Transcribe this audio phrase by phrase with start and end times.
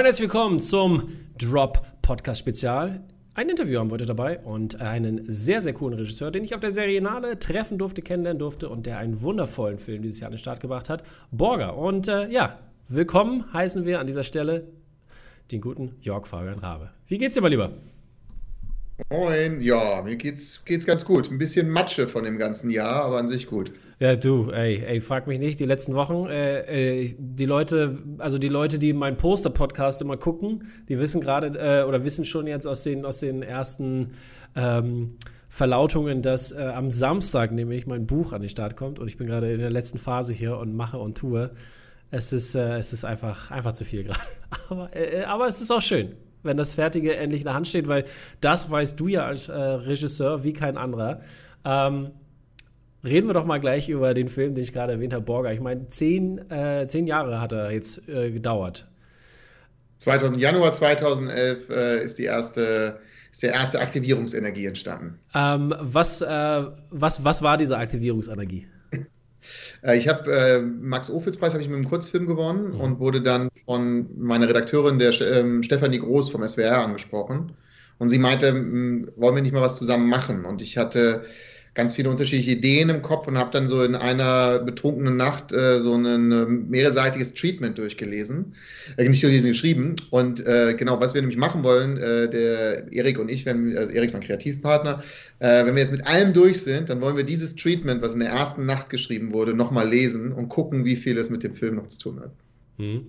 [0.00, 3.04] Hallo und herzlich willkommen zum Drop Podcast Spezial.
[3.34, 6.60] Ein Interview haben wir heute dabei und einen sehr, sehr coolen Regisseur, den ich auf
[6.60, 10.38] der Serienale treffen durfte, kennenlernen durfte und der einen wundervollen Film dieses Jahr an den
[10.38, 11.76] Start gebracht hat, Borger.
[11.76, 12.58] Und äh, ja,
[12.88, 14.68] willkommen heißen wir an dieser Stelle
[15.52, 16.92] den guten Jörg Fabian Rabe.
[17.06, 17.70] Wie geht's dir mal lieber?
[19.08, 21.30] Moin, ja, mir geht's, geht's ganz gut.
[21.30, 23.72] Ein bisschen Matsche von dem ganzen Jahr, aber an sich gut.
[23.98, 28.38] Ja, du, ey, ey, frag mich nicht, die letzten Wochen, äh, äh, die Leute, also
[28.38, 32.66] die Leute, die meinen Poster-Podcast immer gucken, die wissen gerade äh, oder wissen schon jetzt
[32.66, 34.12] aus den, aus den ersten
[34.56, 35.16] ähm,
[35.50, 39.26] Verlautungen, dass äh, am Samstag nämlich mein Buch an den Start kommt und ich bin
[39.26, 41.50] gerade in der letzten Phase hier und mache und tue.
[42.10, 44.20] Es ist, äh, es ist einfach, einfach zu viel gerade.
[44.70, 47.88] aber, äh, aber es ist auch schön wenn das Fertige endlich in der Hand steht,
[47.88, 48.04] weil
[48.40, 51.20] das weißt du ja als äh, Regisseur wie kein anderer.
[51.64, 52.10] Ähm,
[53.04, 55.52] reden wir doch mal gleich über den Film, den ich gerade erwähnt habe, Borger.
[55.52, 58.86] Ich meine, zehn, äh, zehn Jahre hat er jetzt äh, gedauert.
[59.98, 65.18] 2000, Januar 2011 äh, ist die erste ist der erste Aktivierungsenergie entstanden.
[65.34, 68.66] Ähm, was, äh, was, was war diese Aktivierungsenergie?
[69.82, 72.80] Äh, ich habe äh, Max Ophüls Preis habe ich mit einem Kurzfilm gewonnen mhm.
[72.80, 77.52] und wurde dann von meiner Redakteurin, der ähm, Stefanie Groß vom SWR angesprochen.
[77.98, 78.54] Und sie meinte,
[79.16, 80.46] wollen wir nicht mal was zusammen machen?
[80.46, 81.22] Und ich hatte
[81.74, 85.80] ganz viele unterschiedliche Ideen im Kopf und habe dann so in einer betrunkenen Nacht äh,
[85.80, 88.54] so ein mehrseitiges Treatment durchgelesen,
[88.96, 89.96] äh, nicht durchgelesen, geschrieben.
[90.10, 93.90] Und äh, genau, was wir nämlich machen wollen, äh, der Erik und ich, wenn, also
[93.92, 95.02] Erik mein Kreativpartner,
[95.38, 98.20] äh, wenn wir jetzt mit allem durch sind, dann wollen wir dieses Treatment, was in
[98.20, 101.76] der ersten Nacht geschrieben wurde, nochmal lesen und gucken, wie viel es mit dem Film
[101.76, 102.32] noch zu tun hat.
[102.78, 103.06] Mhm.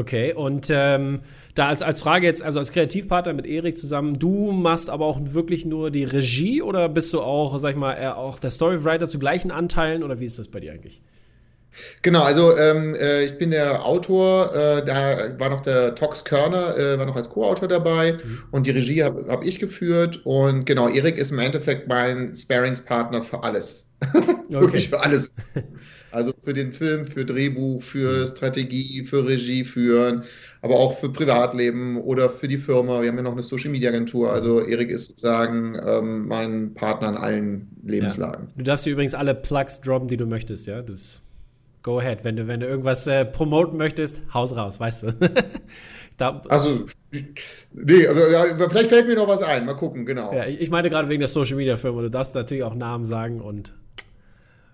[0.00, 1.20] Okay, und ähm,
[1.54, 5.20] da als, als Frage jetzt, also als Kreativpartner mit Erik zusammen, du machst aber auch
[5.20, 9.18] wirklich nur die Regie oder bist du auch, sag ich mal, auch der Storywriter zu
[9.18, 11.02] gleichen Anteilen oder wie ist das bei dir eigentlich?
[12.00, 16.78] Genau, also ähm, äh, ich bin der Autor, äh, da war noch der Tox Körner,
[16.78, 18.38] äh, war noch als Co-Autor dabei mhm.
[18.52, 23.20] und die Regie habe hab ich geführt und genau, Erik ist im Endeffekt mein Sparingspartner
[23.20, 23.90] für alles.
[24.48, 25.34] Wirklich für alles.
[26.12, 30.24] Also für den Film, für Drehbuch, für Strategie, für Regie führen,
[30.62, 33.00] aber auch für Privatleben oder für die Firma.
[33.00, 34.32] Wir haben ja noch eine Social Media Agentur.
[34.32, 38.48] Also Erik ist sozusagen ähm, mein Partner in allen Lebenslagen.
[38.48, 38.52] Ja.
[38.56, 40.82] Du darfst dir übrigens alle Plugs droppen, die du möchtest, ja?
[40.82, 41.22] Das
[41.82, 42.24] go ahead.
[42.24, 45.12] Wenn du, wenn du irgendwas äh, promoten möchtest, haus raus, weißt du.
[46.16, 46.86] da, also,
[47.72, 49.66] nee, aber, vielleicht fällt mir noch was ein.
[49.66, 50.32] Mal gucken, genau.
[50.32, 52.02] Ja, ich meine gerade wegen der Social Media Firma.
[52.02, 53.72] Du darfst natürlich auch Namen sagen und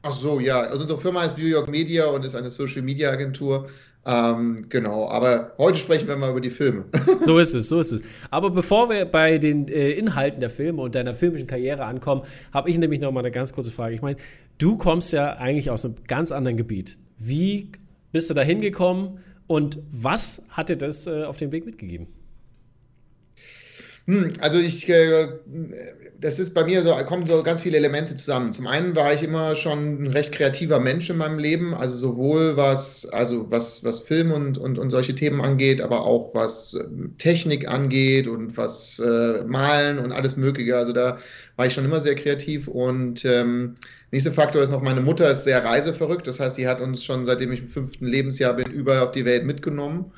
[0.07, 0.61] Ach so, ja.
[0.61, 3.69] Also unsere Firma heißt New York Media und ist eine Social Media Agentur.
[4.07, 6.85] Ähm, genau, aber heute sprechen wir mal über die Filme.
[7.25, 8.03] so ist es, so ist es.
[8.31, 12.23] Aber bevor wir bei den äh, Inhalten der Filme und deiner filmischen Karriere ankommen,
[12.53, 13.97] habe ich nämlich noch mal eine ganz kurze Frage.
[13.97, 14.17] Ich meine,
[14.59, 16.99] du kommst ja eigentlich aus einem ganz anderen Gebiet.
[17.19, 17.73] Wie
[18.13, 19.19] bist du da hingekommen
[19.49, 22.07] und was hat dir das äh, auf dem Weg mitgegeben?
[24.07, 25.27] Hm, also ich, äh,
[26.21, 28.53] das ist bei mir so, kommen so ganz viele Elemente zusammen.
[28.53, 32.57] Zum einen war ich immer schon ein recht kreativer Mensch in meinem Leben, also sowohl
[32.57, 36.85] was, also was, was Film und, und, und solche Themen angeht, aber auch was äh,
[37.19, 40.77] Technik angeht und was äh, Malen und alles Mögliche.
[40.77, 41.19] Also da
[41.57, 43.75] war ich schon immer sehr kreativ und ähm,
[44.11, 47.27] nächster Faktor ist noch, meine Mutter ist sehr reiseverrückt, das heißt, die hat uns schon
[47.27, 50.13] seitdem ich im fünften Lebensjahr bin, überall auf die Welt mitgenommen.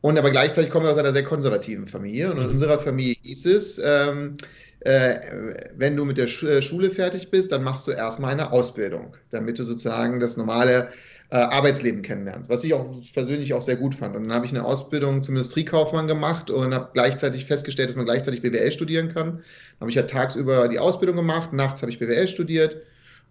[0.00, 2.30] Und aber gleichzeitig kommen wir aus einer sehr konservativen Familie.
[2.30, 2.50] Und in mhm.
[2.50, 4.46] unserer Familie hieß es, ähm, äh,
[4.80, 9.58] wenn du mit der äh, Schule fertig bist, dann machst du erstmal eine Ausbildung, damit
[9.58, 10.88] du sozusagen das normale
[11.30, 14.16] äh, Arbeitsleben kennenlernst, was ich auch persönlich auch sehr gut fand.
[14.16, 18.06] Und dann habe ich eine Ausbildung zum Industriekaufmann gemacht und habe gleichzeitig festgestellt, dass man
[18.06, 19.26] gleichzeitig BWL studieren kann.
[19.36, 22.76] Dann habe ich ja tagsüber die Ausbildung gemacht, nachts habe ich BWL studiert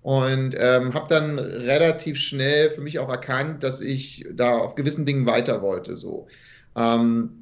[0.03, 5.05] und ähm, habe dann relativ schnell für mich auch erkannt, dass ich da auf gewissen
[5.05, 5.97] Dingen weiter wollte.
[5.97, 6.27] So.
[6.75, 7.36] Ähm,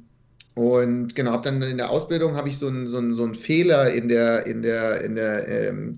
[0.56, 3.92] und genau, habe dann in der Ausbildung habe ich so einen so so einen Fehler
[3.92, 5.92] in der, in der, in der, ähm,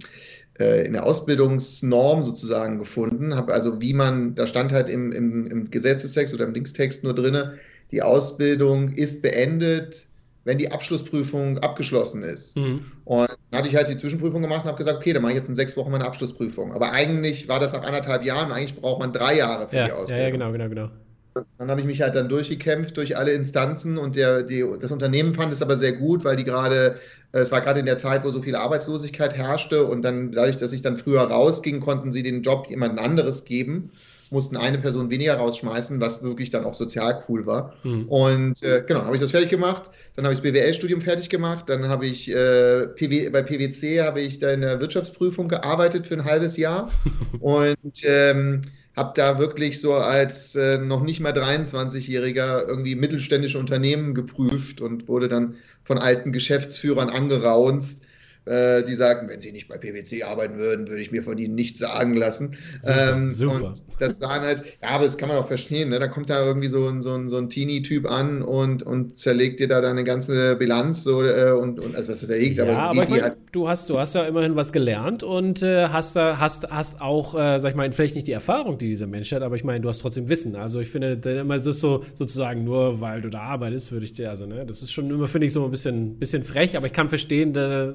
[0.59, 3.37] äh, in der Ausbildungsnorm sozusagen gefunden.
[3.37, 7.15] Habe also, wie man, da stand halt im, im, im Gesetzestext oder im Linkstext nur
[7.15, 7.53] drin,
[7.93, 10.09] die Ausbildung ist beendet,
[10.43, 12.57] wenn die Abschlussprüfung abgeschlossen ist.
[12.57, 12.81] Mhm.
[13.05, 15.39] Und dann hatte ich halt die Zwischenprüfung gemacht und habe gesagt, okay, dann mache ich
[15.39, 16.73] jetzt in sechs Wochen meine Abschlussprüfung.
[16.73, 19.93] Aber eigentlich war das nach anderthalb Jahren, eigentlich braucht man drei Jahre für ja, die
[19.93, 20.19] Ausbildung.
[20.19, 20.91] Ja, ja, genau, genau, genau.
[21.35, 25.35] Dann habe ich mich halt dann durchgekämpft durch alle Instanzen und der, die, das Unternehmen
[25.35, 26.97] fand es aber sehr gut, weil die gerade,
[27.33, 30.57] äh, es war gerade in der Zeit, wo so viel Arbeitslosigkeit herrschte und dann dadurch,
[30.57, 33.91] dass ich dann früher rausging, konnten sie den Job jemand anderes geben,
[34.31, 37.75] mussten eine Person weniger rausschmeißen, was wirklich dann auch sozial cool war.
[37.83, 38.09] Mhm.
[38.09, 41.69] Und äh, genau, habe ich das fertig gemacht, dann habe ich das BWL-Studium fertig gemacht,
[41.69, 46.15] dann habe ich äh, PW, bei PwC habe ich da in der Wirtschaftsprüfung gearbeitet für
[46.15, 46.91] ein halbes Jahr
[47.41, 48.61] und ähm,
[48.99, 55.09] habe da wirklich so als äh, noch nicht mal 23-Jähriger irgendwie mittelständische Unternehmen geprüft und
[55.09, 58.03] wurde dann von alten Geschäftsführern angeraunzt,
[58.49, 61.55] äh, die sagen, wenn sie nicht bei PwC arbeiten würden, würde ich mir von ihnen
[61.55, 62.57] nichts sagen lassen.
[62.83, 63.73] Super, ähm, super.
[63.99, 65.99] das waren halt, ja, aber das kann man auch verstehen, ne?
[65.99, 69.61] da kommt da irgendwie so ein, so ein, so ein Teenie-Typ an und, und zerlegt
[69.61, 72.79] dir da deine ganze Bilanz so, äh, und, und also was er hegt, ja, aber,
[72.79, 76.71] aber die, halt du hast, du hast ja immerhin was gelernt und äh, hast, hast,
[76.71, 79.57] hast auch, äh, sag ich mal, vielleicht nicht die Erfahrung, die dieser Mensch hat, aber
[79.57, 80.57] ich meine, du hast trotzdem Wissen.
[80.57, 84.31] Also ich finde, das ist so sozusagen nur, weil du da arbeitest, würde ich dir,
[84.31, 86.93] also ne, das ist schon immer, finde ich, so ein bisschen, bisschen frech, aber ich
[86.93, 87.95] kann verstehen, da,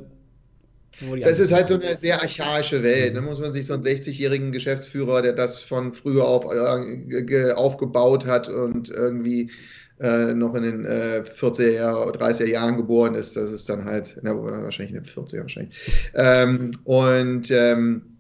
[1.22, 3.16] das ist halt so eine sehr archaische Welt.
[3.16, 3.28] Da ne?
[3.28, 8.50] muss man sich so einen 60-jährigen Geschäftsführer, der das von früher auf äh, aufgebaut hat
[8.50, 9.51] und irgendwie
[10.00, 14.36] äh, noch in den äh, 40er, 30er Jahren geboren ist, das ist dann halt, na,
[14.36, 16.12] wahrscheinlich in den 40er wahrscheinlich.
[16.16, 18.13] Ähm, und ähm,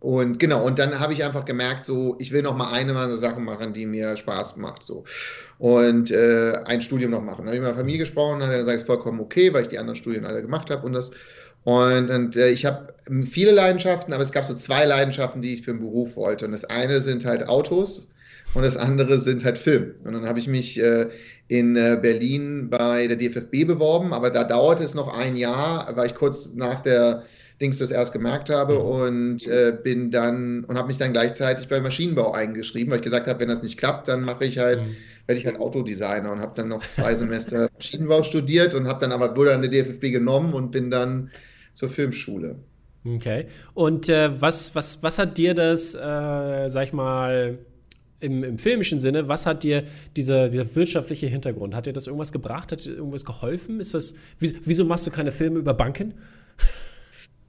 [0.00, 3.18] und genau, und dann habe ich einfach gemerkt, so, ich will noch mal eine meiner
[3.18, 5.04] Sachen machen, die mir Spaß macht, so.
[5.58, 7.44] Und äh, ein Studium noch machen.
[7.44, 9.52] Da habe ich mit meiner Familie gesprochen, dann hat er gesagt, es ist vollkommen okay,
[9.52, 11.12] weil ich die anderen Studien alle gemacht habe und das.
[11.64, 12.94] Und, und äh, ich habe
[13.26, 16.46] viele Leidenschaften, aber es gab so zwei Leidenschaften, die ich für einen Beruf wollte.
[16.46, 18.08] Und das eine sind halt Autos
[18.54, 19.94] und das andere sind halt Film.
[20.04, 21.06] Und dann habe ich mich äh,
[21.48, 26.06] in äh, Berlin bei der DFFB beworben, aber da dauerte es noch ein Jahr, weil
[26.06, 27.24] ich kurz nach der
[27.60, 28.80] Dings das erst gemerkt habe mhm.
[28.80, 33.26] und äh, bin dann und habe mich dann gleichzeitig bei Maschinenbau eingeschrieben, weil ich gesagt
[33.26, 34.96] habe, wenn das nicht klappt, dann mache ich halt, mhm.
[35.26, 39.12] werde ich halt Autodesigner und habe dann noch zwei Semester Maschinenbau studiert und habe dann
[39.12, 41.30] aber wurde dann eine DFFB genommen und bin dann
[41.80, 42.56] zur Filmschule.
[43.04, 43.46] Okay.
[43.72, 47.58] Und äh, was, was, was hat dir das, äh, sag ich mal,
[48.20, 49.84] im, im filmischen Sinne, was hat dir
[50.14, 51.74] dieser, dieser wirtschaftliche Hintergrund?
[51.74, 52.70] Hat dir das irgendwas gebracht?
[52.70, 53.80] Hat dir irgendwas geholfen?
[53.80, 56.12] Ist das, wieso machst du keine Filme über Banken?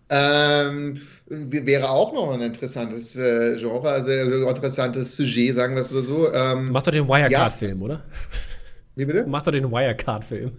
[0.08, 5.90] Ähm, wäre auch noch ein interessantes äh, Genre, also ein interessantes Sujet, sagen wir es
[5.90, 6.34] so.
[6.34, 8.04] Ähm, Macht doch den Wirecard-Film, ja, oder?
[8.96, 9.26] Wie bitte?
[9.26, 10.52] Macht doch den Wirecard-Film.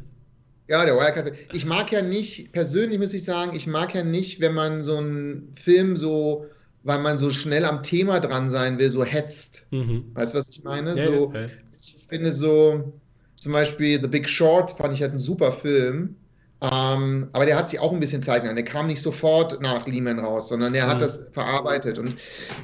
[0.68, 1.32] Ja, der Wirecard.
[1.52, 4.96] Ich mag ja nicht, persönlich muss ich sagen, ich mag ja nicht, wenn man so
[4.96, 6.46] einen Film so,
[6.82, 9.66] weil man so schnell am Thema dran sein will, so hetzt.
[9.70, 10.10] Mhm.
[10.14, 10.96] Weißt du, was ich meine?
[10.96, 11.46] Ja, so, ja.
[11.80, 13.00] Ich finde so,
[13.34, 16.16] zum Beispiel The Big Short fand ich halt ein super Film.
[16.62, 18.54] Ähm, aber der hat sich auch ein bisschen Zeit genommen.
[18.54, 20.90] Der kam nicht sofort nach Lehman raus, sondern der mhm.
[20.90, 21.98] hat das verarbeitet.
[21.98, 22.14] Und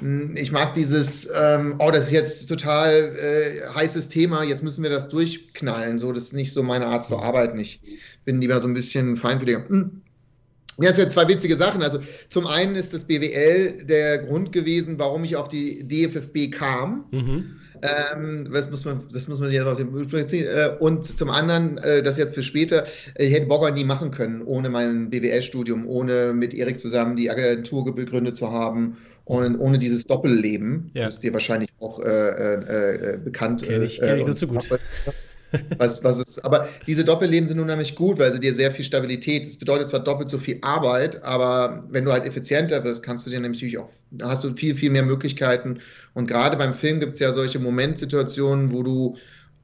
[0.01, 4.63] mh, hm, ich mag dieses, ähm, oh, das ist jetzt total äh, heißes Thema, jetzt
[4.63, 5.99] müssen wir das durchknallen.
[5.99, 7.59] So, das ist nicht so meine Art zu arbeiten.
[7.59, 7.81] Ich
[8.25, 9.69] bin lieber so ein bisschen feinfühliger.
[9.69, 10.03] Hm.
[10.81, 11.83] Ja, es sind zwei witzige Sachen.
[11.83, 11.99] Also
[12.31, 17.07] zum einen ist das BWL der Grund gewesen, warum ich auf die DFFB kam.
[17.11, 17.57] Mhm.
[17.83, 21.79] Ähm, das, muss man, das muss man sich jetzt aus dem äh, Und zum anderen,
[21.79, 22.85] äh, das jetzt für später,
[23.15, 27.31] äh, ich hätte Bogger nie machen können, ohne mein BWL-Studium, ohne mit Erik zusammen die
[27.31, 31.05] Agentur gegründet zu haben und ohne dieses Doppelleben, ja.
[31.05, 33.69] das dir wahrscheinlich auch äh, äh, bekannt ist.
[33.69, 34.65] Kenn ich, kenn ich nur zu gut.
[35.79, 39.47] Was, was ist, aber diese Doppelleben sind unheimlich gut, weil sie dir sehr viel Stabilität.
[39.47, 43.31] Das bedeutet zwar doppelt so viel Arbeit, aber wenn du halt effizienter wirst, kannst du
[43.31, 43.91] dir nämlich auch,
[44.23, 45.81] hast du viel, viel mehr Möglichkeiten.
[46.15, 49.17] Und gerade beim Film gibt es ja solche Momentsituationen, wo du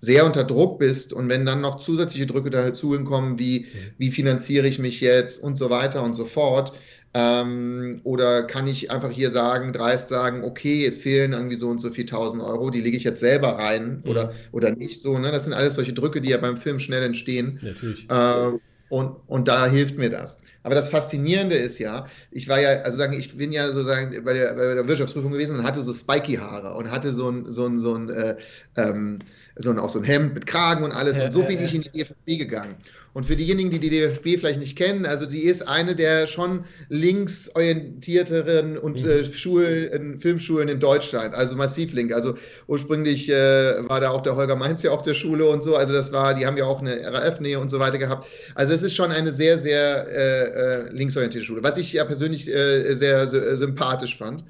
[0.05, 3.67] sehr unter Druck bist und wenn dann noch zusätzliche Drücke dazu hinkommen, wie, mhm.
[3.99, 6.73] wie finanziere ich mich jetzt und so weiter und so fort,
[7.15, 11.81] ähm, oder kann ich einfach hier sagen, dreist sagen, okay, es fehlen irgendwie so und
[11.81, 14.11] so viel tausend Euro, die lege ich jetzt selber rein mhm.
[14.11, 15.17] oder, oder nicht so.
[15.17, 15.31] Ne?
[15.31, 17.61] Das sind alles solche Drücke, die ja beim Film schnell entstehen.
[17.63, 18.11] Natürlich.
[18.11, 18.59] Äh,
[18.91, 20.39] und, und da hilft mir das.
[20.63, 24.35] Aber das Faszinierende ist ja, ich war ja, also sagen, ich bin ja sozusagen bei
[24.35, 27.67] der, bei der Wirtschaftsprüfung gewesen und hatte so spiky Haare und hatte so ein, so
[27.67, 28.37] ein, so ein, äh,
[28.77, 29.19] ähm,
[29.57, 31.17] so ein, auch so ein Hemd mit Kragen und alles.
[31.17, 32.75] Ja, und so bin ich in die DFB gegangen.
[33.13, 36.65] Und für diejenigen, die die DFB vielleicht nicht kennen, also sie ist eine der schon
[36.89, 39.09] linksorientierteren und mhm.
[39.09, 42.13] äh, Schulen, Filmschulen in Deutschland, also massiv link.
[42.13, 42.35] Also
[42.67, 45.77] ursprünglich äh, war da auch der Holger Mainz ja auf der Schule und so.
[45.77, 48.27] Also das war, die haben ja auch eine RAF-Nähe und so weiter gehabt.
[48.57, 52.53] Also es ist schon eine sehr, sehr äh, äh linksorientierte Schule, was ich ja persönlich
[52.53, 54.43] äh, sehr, sehr sympathisch fand.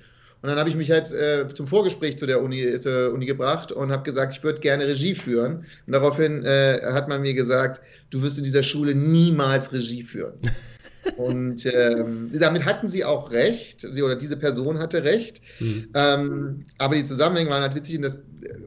[0.45, 3.73] Und dann habe ich mich halt äh, zum Vorgespräch zu der Uni, zur Uni gebracht
[3.73, 5.65] und habe gesagt, ich würde gerne Regie führen.
[5.87, 10.35] Und daraufhin äh, hat man mir gesagt, du wirst in dieser Schule niemals Regie führen.
[11.17, 15.41] Und ähm, damit hatten sie auch recht, oder diese Person hatte recht.
[15.61, 15.89] Mhm.
[15.95, 17.97] Ähm, aber die Zusammenhänge waren halt witzig.
[17.97, 18.19] Und, das,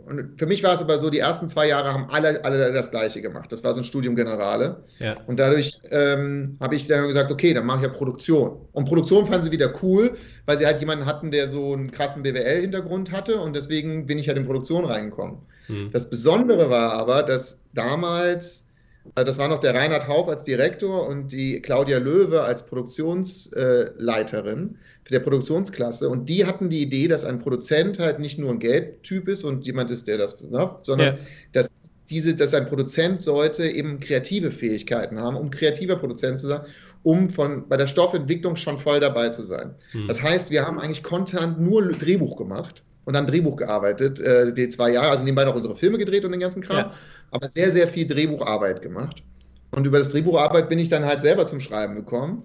[0.06, 2.92] und für mich war es aber so, die ersten zwei Jahre haben alle, alle das
[2.92, 3.52] Gleiche gemacht.
[3.52, 4.84] Das war so ein Studium Generale.
[5.00, 5.18] Ja.
[5.26, 8.58] Und dadurch ähm, habe ich dann gesagt, okay, dann mache ich ja Produktion.
[8.74, 10.16] Und Produktion fanden sie wieder cool,
[10.46, 13.38] weil sie halt jemanden hatten, der so einen krassen BWL-Hintergrund hatte.
[13.38, 15.40] Und deswegen bin ich halt in Produktion reingekommen.
[15.68, 15.90] Mhm.
[15.92, 18.67] Das Besondere war aber, dass damals
[19.16, 25.12] das war noch der Reinhard Hauf als Direktor und die Claudia Löwe als Produktionsleiterin für
[25.12, 26.10] der Produktionsklasse.
[26.10, 29.66] Und die hatten die Idee, dass ein Produzent halt nicht nur ein Geldtyp ist und
[29.66, 31.22] jemand ist, der das, ne, sondern ja.
[31.52, 31.70] dass
[32.10, 36.62] diese, dass ein Produzent sollte eben kreative Fähigkeiten haben, um kreativer Produzent zu sein,
[37.04, 39.76] um von, bei der Stoffentwicklung schon voll dabei zu sein.
[39.92, 40.08] Hm.
[40.08, 44.70] Das heißt, wir haben eigentlich Content nur Drehbuch gemacht und dann Drehbuch gearbeitet, äh, die
[44.70, 46.78] zwei Jahre, also nebenbei noch unsere Filme gedreht und den ganzen Kram.
[46.78, 46.94] Ja
[47.32, 49.24] aber sehr, sehr viel Drehbucharbeit gemacht.
[49.72, 52.44] Und über das Drehbucharbeit bin ich dann halt selber zum Schreiben gekommen.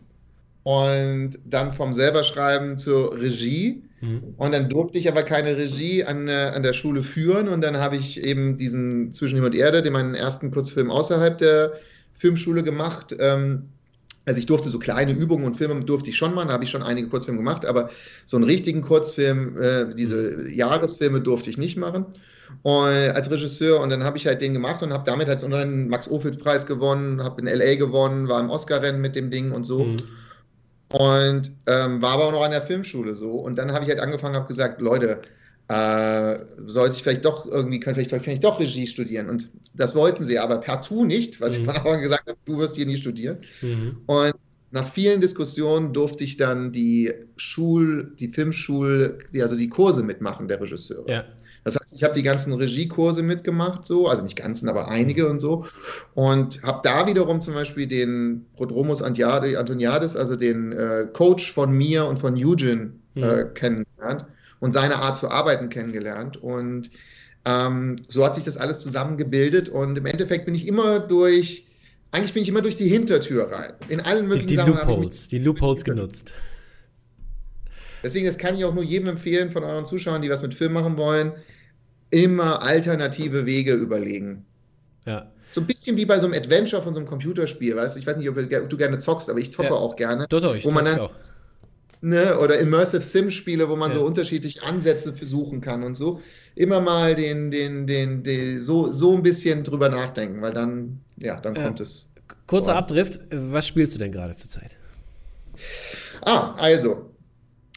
[0.64, 3.82] Und dann vom selberschreiben zur Regie.
[4.00, 4.34] Mhm.
[4.36, 7.48] Und dann durfte ich aber keine Regie an, äh, an der Schule führen.
[7.48, 11.38] Und dann habe ich eben diesen Zwischen Himmel und Erde, den meinen ersten Kurzfilm außerhalb
[11.38, 11.72] der
[12.12, 13.14] Filmschule gemacht.
[13.18, 13.68] Ähm,
[14.24, 16.70] also ich durfte so kleine Übungen und Filme durfte ich schon machen, da habe ich
[16.70, 17.90] schon einige Kurzfilme gemacht, aber
[18.24, 22.06] so einen richtigen Kurzfilm, äh, diese Jahresfilme durfte ich nicht machen
[22.62, 25.46] und, als Regisseur und dann habe ich halt den gemacht und habe damit halt so
[25.46, 27.76] einen Max-Ophüls-Preis gewonnen, habe in L.A.
[27.76, 29.84] gewonnen, war im Oscar-Rennen mit dem Ding und so.
[29.84, 29.96] Mhm.
[30.88, 33.32] Und ähm, war aber auch noch an der Filmschule so.
[33.32, 35.22] Und dann habe ich halt angefangen, habe gesagt, Leute,
[35.68, 39.30] äh, sollte ich vielleicht doch irgendwie, kann, vielleicht kann ich doch Regie studieren.
[39.30, 41.70] Und das wollten sie aber partout nicht, was mhm.
[41.70, 43.38] ich von gesagt habe, du wirst hier nie studieren.
[43.62, 43.96] Mhm.
[44.06, 44.34] Und
[44.70, 50.48] nach vielen Diskussionen durfte ich dann die Schul, die Filmschul, die, also die Kurse mitmachen
[50.48, 51.10] der Regisseure.
[51.10, 51.24] Ja.
[51.64, 55.40] Das heißt, ich habe die ganzen Regiekurse mitgemacht, so, also nicht ganzen, aber einige und
[55.40, 55.64] so.
[56.14, 62.06] Und habe da wiederum zum Beispiel den Prodromus Antoniadis, also den äh, Coach von mir
[62.06, 63.22] und von Eugene, mhm.
[63.22, 64.26] äh, kennengelernt
[64.60, 66.36] und seine Art zu arbeiten kennengelernt.
[66.36, 66.90] Und
[67.44, 69.68] ähm, so hat sich das alles zusammengebildet.
[69.68, 71.68] Und im Endeffekt bin ich immer durch,
[72.10, 73.72] eigentlich bin ich immer durch die Hintertür rein.
[73.88, 76.32] In allen möglichen die, die Sachen Loopholes, die Loopholes genutzt.
[78.02, 80.72] Deswegen, das kann ich auch nur jedem empfehlen von euren Zuschauern, die was mit Film
[80.72, 81.32] machen wollen,
[82.10, 84.44] immer alternative Wege überlegen.
[85.06, 85.30] Ja.
[85.52, 88.00] So ein bisschen wie bei so einem Adventure von so einem Computerspiel, weißt du?
[88.00, 89.74] Ich weiß nicht, ob du gerne zockst, aber ich zocke ja.
[89.74, 90.26] auch gerne.
[90.28, 91.12] Doch, doch, ich wo man dann, auch
[92.02, 93.98] ne, oder Immersive Sim-Spiele, wo man ja.
[93.98, 96.20] so unterschiedliche Ansätze versuchen kann und so.
[96.54, 101.40] Immer mal den, den, den, den, so, so ein bisschen drüber nachdenken, weil dann, ja,
[101.40, 102.10] dann kommt es.
[102.46, 102.76] Kurzer vor.
[102.76, 104.78] Abdrift, was spielst du denn gerade zurzeit?
[106.24, 107.11] Ah, also,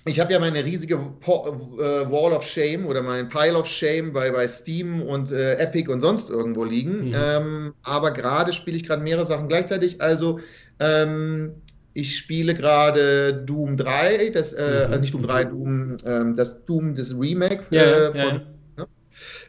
[0.07, 4.29] ich habe ja meine riesige äh, Wall of Shame oder mein Pile of Shame bei,
[4.31, 7.07] bei Steam und äh, Epic und sonst irgendwo liegen.
[7.07, 7.15] Mhm.
[7.15, 10.01] Ähm, aber gerade spiele ich gerade mehrere Sachen gleichzeitig.
[10.01, 10.39] Also
[10.79, 11.53] ähm,
[11.93, 14.93] ich spiele gerade Doom 3, das, äh, mhm.
[14.93, 18.41] Äh, nicht Doom 3, Doom, ähm, das Doom, das Remake ja, äh, von,
[18.77, 18.85] ja.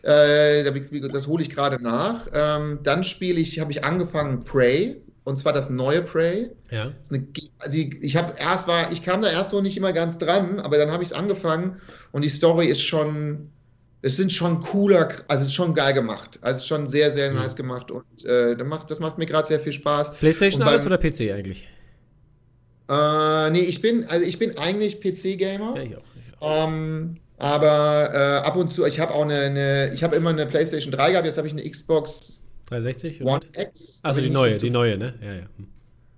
[0.04, 0.64] Ne?
[0.64, 2.28] Äh, das hole ich gerade nach.
[2.32, 6.50] Ähm, dann spiele ich, habe ich angefangen Prey, und zwar das neue Prey.
[6.70, 6.92] Ja.
[7.10, 7.26] Eine,
[7.58, 10.60] also ich, ich habe erst war, ich kam da erst noch nicht immer ganz dran,
[10.60, 11.80] aber dann habe ich es angefangen
[12.12, 13.50] und die Story ist schon,
[14.02, 16.38] es sind schon cooler, also es ist schon geil gemacht.
[16.42, 17.38] Also es ist schon sehr, sehr mhm.
[17.38, 20.14] nice gemacht und äh, das, macht, das macht mir gerade sehr viel Spaß.
[20.14, 21.68] PlayStation beim, alles oder PC eigentlich?
[22.88, 25.74] Äh, nee, ich bin, also ich bin eigentlich PC-Gamer.
[25.74, 26.02] Ja, ich auch.
[26.14, 26.68] Ich auch.
[26.68, 30.46] Ähm, aber äh, ab und zu, ich habe auch eine, eine ich habe immer eine
[30.46, 34.00] PlayStation 3 gehabt, jetzt habe ich eine Xbox 360 One X.
[34.02, 35.14] Also die neue, die neue, ne?
[35.20, 35.42] Ja, ja.
[35.56, 35.68] Hm.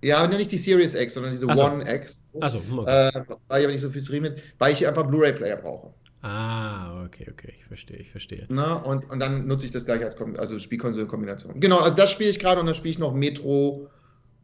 [0.00, 1.64] Ja, aber nicht die Series X, sondern diese so.
[1.64, 2.22] One X.
[2.40, 3.08] Achso, hm, okay.
[3.08, 5.92] äh, weil ich aber nicht so viel streamen weil ich einfach Blu-ray-Player brauche.
[6.22, 8.46] Ah, okay, okay, ich verstehe, ich verstehe.
[8.48, 11.60] Na, und, und dann nutze ich das gleich als also Spielkonsole-Kombination.
[11.60, 13.88] Genau, also das spiele ich gerade und dann spiele ich noch Metro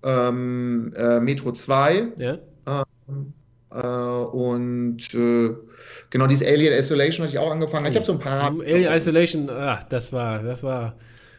[0.05, 2.09] ähm, äh, Metro 2.
[2.19, 2.39] Ja.
[2.67, 3.33] Ähm,
[3.71, 5.55] äh, und äh,
[6.11, 7.87] genau, dieses Alien Isolation hatte ich auch angefangen.
[7.87, 8.51] Ich habe so ein paar.
[8.51, 10.95] Alien Isolation, ach, das war, das war.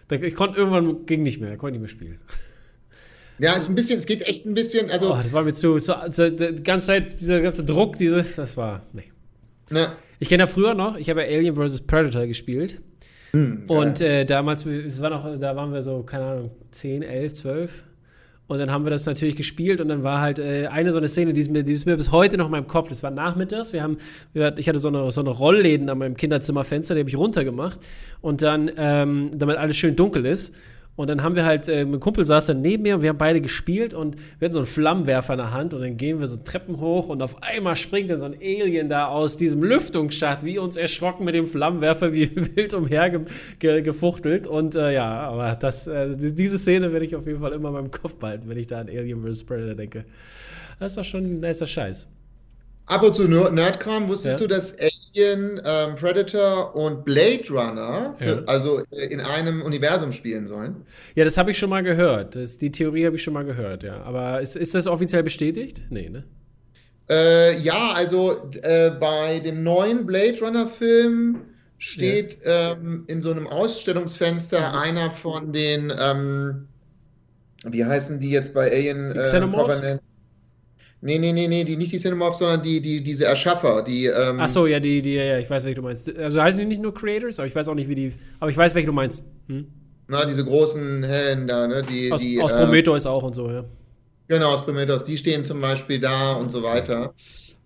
[0.09, 2.19] Ich konnte irgendwann ging nicht mehr, konnte nicht mehr spielen.
[3.37, 5.11] Ja, ist ein bisschen, es geht echt ein bisschen, also.
[5.11, 8.55] Oh, das war mir zu, zu, zu die ganze Zeit, dieser ganze Druck, diese, das
[8.55, 9.11] war, nee.
[9.69, 9.95] Na.
[10.19, 11.81] Ich kenne ja früher noch, ich habe ja Alien vs.
[11.81, 12.81] Predator gespielt.
[13.31, 17.33] Hm, und äh, damals, es war noch, da waren wir so, keine Ahnung, 10, 11,
[17.33, 17.83] 12.
[18.47, 21.07] Und dann haben wir das natürlich gespielt und dann war halt äh, eine so eine
[21.07, 22.89] Szene, die ist, mir, die ist mir bis heute noch in meinem Kopf.
[22.89, 23.73] Das war nachmittags.
[23.73, 23.97] Wir haben,
[24.33, 27.79] ich hatte so eine, so eine Rollläden an meinem Kinderzimmerfenster, die habe ich runtergemacht.
[28.21, 30.53] Und dann, ähm, damit alles schön dunkel ist.
[30.95, 33.17] Und dann haben wir halt, äh, mein Kumpel saß dann neben mir und wir haben
[33.17, 36.27] beide gespielt und wir hatten so einen Flammenwerfer in der Hand und dann gehen wir
[36.27, 40.45] so Treppen hoch und auf einmal springt dann so ein Alien da aus diesem Lüftungsschacht,
[40.45, 44.47] wie uns erschrocken mit dem Flammenwerfer, wie wild umhergefuchtelt.
[44.47, 47.73] Und äh, ja, aber das, äh, diese Szene werde ich auf jeden Fall immer in
[47.75, 49.43] meinem Kopf behalten, wenn ich da an Alien vs.
[49.43, 50.05] Predator denke.
[50.79, 52.07] Das ist doch schon ein nicer Scheiß.
[52.87, 54.47] Ab und zu Nerdkram, wusstest ja.
[54.47, 58.41] du, dass Alien, ähm, Predator und Blade Runner ja.
[58.45, 60.75] also äh, in einem Universum spielen sollen?
[61.15, 62.35] Ja, das habe ich schon mal gehört.
[62.35, 64.03] Das, die Theorie habe ich schon mal gehört, ja.
[64.03, 65.83] Aber ist, ist das offiziell bestätigt?
[65.89, 66.23] Nee, ne?
[67.09, 71.41] Äh, ja, also äh, bei dem neuen Blade Runner-Film
[71.79, 72.73] steht ja.
[72.73, 76.67] ähm, in so einem Ausstellungsfenster einer von den ähm,
[77.71, 79.75] wie heißen die jetzt bei Alien Die Xenomorphs?
[79.75, 80.01] Covenant?
[81.05, 84.39] Nee, nee, nee, nee, die, nicht die Xenomorphs, sondern die, die, diese Erschaffer, die, ähm,
[84.39, 86.15] Ach so, ja, die, die, ja, ich weiß, welche du meinst.
[86.17, 88.13] Also heißen die nicht nur Creators, aber ich weiß auch nicht, wie die.
[88.39, 89.23] Aber ich weiß, welche du meinst.
[89.47, 89.67] Hm?
[90.07, 93.49] na, diese großen Hellen da, ne, die, Aus, die, aus äh, Prometheus auch und so,
[93.49, 93.63] ja.
[94.27, 97.13] Genau, aus Prometheus, die stehen zum Beispiel da und so weiter.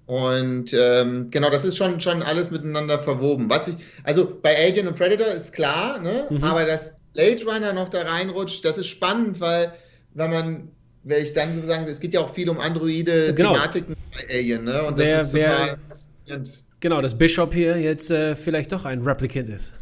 [0.05, 3.49] Und ähm, genau, das ist schon, schon alles miteinander verwoben.
[3.49, 6.25] Was ich, also bei Alien und Predator ist klar, ne?
[6.29, 6.43] Mhm.
[6.43, 9.73] aber dass Blade Runner noch da reinrutscht, das ist spannend, weil,
[10.13, 10.71] wenn man,
[11.03, 13.53] wenn ich dann so sagen, es geht ja auch viel um androide Genau.
[13.53, 14.83] Thematiken bei Alien, ne?
[14.83, 16.63] Und Wer- das ist wer- total faszinierend.
[16.81, 19.73] Genau, dass Bishop hier jetzt äh, vielleicht doch ein Replicant ist.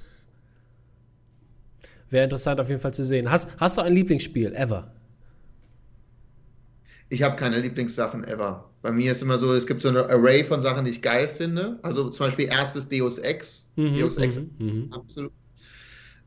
[2.10, 3.30] Wäre interessant auf jeden Fall zu sehen.
[3.30, 4.92] Hast, hast du ein Lieblingsspiel, ever?
[7.10, 8.70] Ich habe keine Lieblingssachen ever.
[8.82, 11.28] Bei mir ist immer so, es gibt so eine Array von Sachen, die ich geil
[11.28, 11.80] finde.
[11.84, 13.70] Also zum Beispiel erstes Deus Ex.
[13.76, 14.94] Mhm, Deus Ex mhm, ist mhm.
[14.94, 15.32] absolut.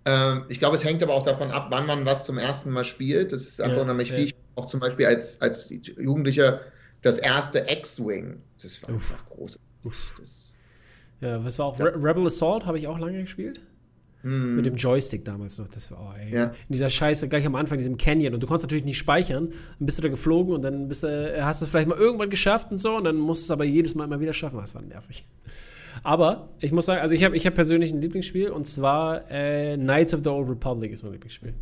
[0.07, 2.85] Ähm, ich glaube, es hängt aber auch davon ab, wann man was zum ersten Mal
[2.85, 3.33] spielt.
[3.33, 4.16] Das ist einfach Ja, unheimlich ja.
[4.16, 4.25] viel.
[4.26, 6.61] Ich auch zum Beispiel als, als Jugendlicher
[7.02, 8.42] das erste X-Wing.
[8.62, 9.11] Das war Uff.
[9.12, 9.61] einfach groß.
[10.19, 10.59] Das,
[11.21, 13.61] Ja, was war auch Re Rebel Assault, habe ich auch lange gespielt.
[14.23, 15.69] hm, Mit dem Joystick damals noch.
[15.69, 16.33] Das war, oh, ey.
[16.35, 16.45] Ja.
[16.47, 18.35] In dieser Scheiße, gleich am Anfang, diesem Canyon.
[18.35, 19.50] Und du konntest natürlich nicht speichern.
[19.78, 22.30] Dann bist du da geflogen und dann bist du, hast du es vielleicht mal irgendwann
[22.30, 22.97] geschafft und so.
[22.97, 24.59] Und dann musst du es aber jedes Mal immer wieder schaffen.
[24.59, 25.25] Das war nervig.
[26.03, 29.77] Aber ich muss sagen, also ich habe ich hab persönlich ein Lieblingsspiel und zwar äh,
[29.77, 31.55] Knights of the Old Republic ist mein Lieblingsspiel.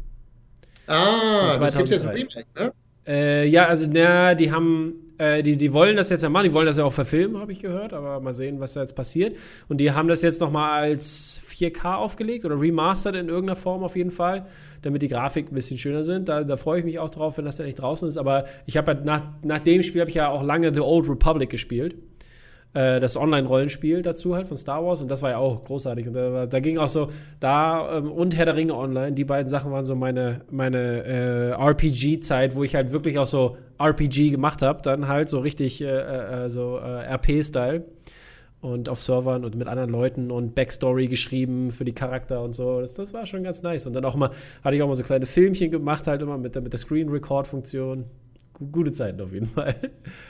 [0.86, 2.08] ah, das gibt jetzt 2003.
[2.08, 2.72] ein Remake, ne?
[3.08, 6.52] Äh, ja, also na, die haben, äh, die, die wollen das jetzt ja machen, die
[6.52, 9.34] wollen das ja auch verfilmen, habe ich gehört, aber mal sehen, was da jetzt passiert.
[9.66, 13.96] Und die haben das jetzt nochmal als 4K aufgelegt oder remastered in irgendeiner Form auf
[13.96, 14.44] jeden Fall,
[14.82, 16.28] damit die Grafik ein bisschen schöner sind.
[16.28, 18.18] Da, da freue ich mich auch drauf, wenn das dann echt draußen ist.
[18.18, 21.08] Aber ich habe halt nach, nach dem Spiel habe ich ja auch lange The Old
[21.08, 21.96] Republic gespielt.
[22.74, 26.08] Äh, das Online-Rollenspiel dazu halt von Star Wars und das war ja auch großartig.
[26.08, 27.08] Und da, da ging auch so,
[27.40, 31.50] da ähm, und Herr der Ringe Online, die beiden Sachen waren so meine, meine äh,
[31.52, 35.86] RPG-Zeit, wo ich halt wirklich auch so RPG gemacht habe, dann halt so richtig äh,
[35.86, 37.84] äh, so äh, RP-Style
[38.60, 42.76] und auf Servern und mit anderen Leuten und Backstory geschrieben für die Charakter und so.
[42.76, 43.86] Das, das war schon ganz nice.
[43.86, 44.30] Und dann auch mal,
[44.64, 48.04] hatte ich auch mal so kleine Filmchen gemacht, halt immer mit mit der Screen-Record-Funktion.
[48.58, 49.74] Gu- Gute Zeiten auf jeden Fall.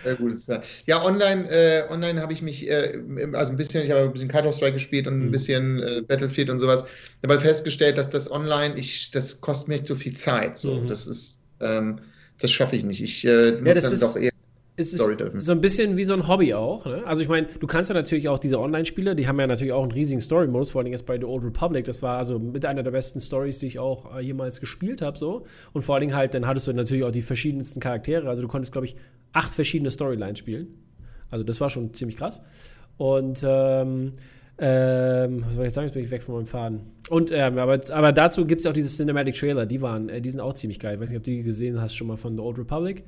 [0.05, 0.63] Sehr gutes Jahr.
[0.87, 2.99] Ja, online, äh, online habe ich mich, äh,
[3.33, 5.31] also ein bisschen, ich habe ein bisschen Counter-Strike gespielt und ein Mhm.
[5.31, 6.85] bisschen äh, Battlefield und sowas.
[7.25, 10.59] Habe festgestellt, dass das online, ich, das kostet mir so viel Zeit.
[10.59, 10.87] So, Mhm.
[10.87, 12.01] das ist, ähm,
[12.39, 13.03] das schaffe ich nicht.
[13.03, 14.31] Ich äh, muss das dann ist- doch eher.
[14.79, 15.05] Es ist
[15.39, 16.87] so ein bisschen wie so ein Hobby auch.
[16.87, 17.03] Ne?
[17.05, 19.83] Also ich meine, du kannst ja natürlich auch diese Online-Spiele, die haben ja natürlich auch
[19.83, 21.85] einen riesigen Story-Modus, vor allem jetzt bei The Old Republic.
[21.85, 25.19] Das war also mit einer der besten Stories, die ich auch äh, jemals gespielt habe.
[25.19, 25.45] So.
[25.73, 28.29] Und vor allen Dingen halt, dann hattest du natürlich auch die verschiedensten Charaktere.
[28.29, 28.95] Also du konntest, glaube ich,
[29.33, 30.69] acht verschiedene Storylines spielen.
[31.29, 32.41] Also das war schon ziemlich krass.
[32.99, 34.13] Und ähm,
[34.61, 35.87] ähm, was soll ich sagen?
[35.87, 36.81] Jetzt bin ich weg von meinem Faden.
[37.11, 40.31] Und ähm, aber, aber dazu gibt es auch diese Cinematic Trailer, die waren, äh, die
[40.31, 40.95] sind auch ziemlich geil.
[40.95, 43.05] Ich weiß nicht, ob du die gesehen hast schon mal von The Old Republic.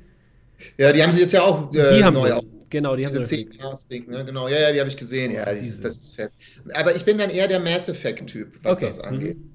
[0.77, 2.31] Ja, die haben sie jetzt ja auch äh, Die haben neu sie.
[2.33, 2.43] auf.
[2.69, 3.47] Genau, die haben sie.
[3.49, 3.59] 10
[3.91, 4.23] Ding, ne?
[4.25, 5.31] Genau, ja, ja, die habe ich gesehen.
[5.31, 5.83] Ja, dieses, diese.
[5.83, 6.31] das ist fett.
[6.73, 8.85] Aber ich bin dann eher der Mass Effect-Typ, was Okay.
[8.85, 9.37] das angeht.
[9.37, 9.47] Mhm.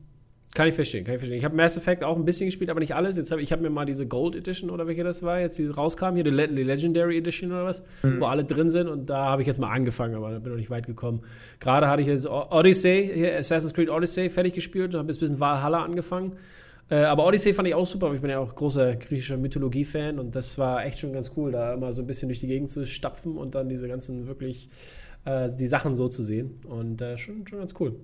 [0.54, 1.36] Kann ich verstehen, kann ich verstehen.
[1.38, 3.18] Ich habe Mass Effect auch ein bisschen gespielt, aber nicht alles.
[3.18, 5.66] Jetzt hab, ich habe mir mal diese Gold Edition oder welche das war, jetzt die
[5.66, 8.20] rauskam, hier die, Le die Legendary Edition oder was, Mhm.
[8.20, 10.58] wo alle drin sind und da habe ich jetzt mal angefangen, aber da bin noch
[10.58, 11.22] nicht weit gekommen.
[11.60, 15.20] Gerade hatte ich jetzt Odyssey, hier Assassin's Creed Odyssey fertig gespielt und habe jetzt ein
[15.20, 16.32] bisschen Valhalla angefangen.
[16.88, 20.18] Äh, aber Odyssey fand ich auch super, aber ich bin ja auch großer griechischer Mythologie-Fan
[20.18, 22.70] und das war echt schon ganz cool, da immer so ein bisschen durch die Gegend
[22.70, 24.68] zu stapfen und dann diese ganzen wirklich,
[25.24, 27.96] äh, die Sachen so zu sehen und äh, schon, schon ganz cool.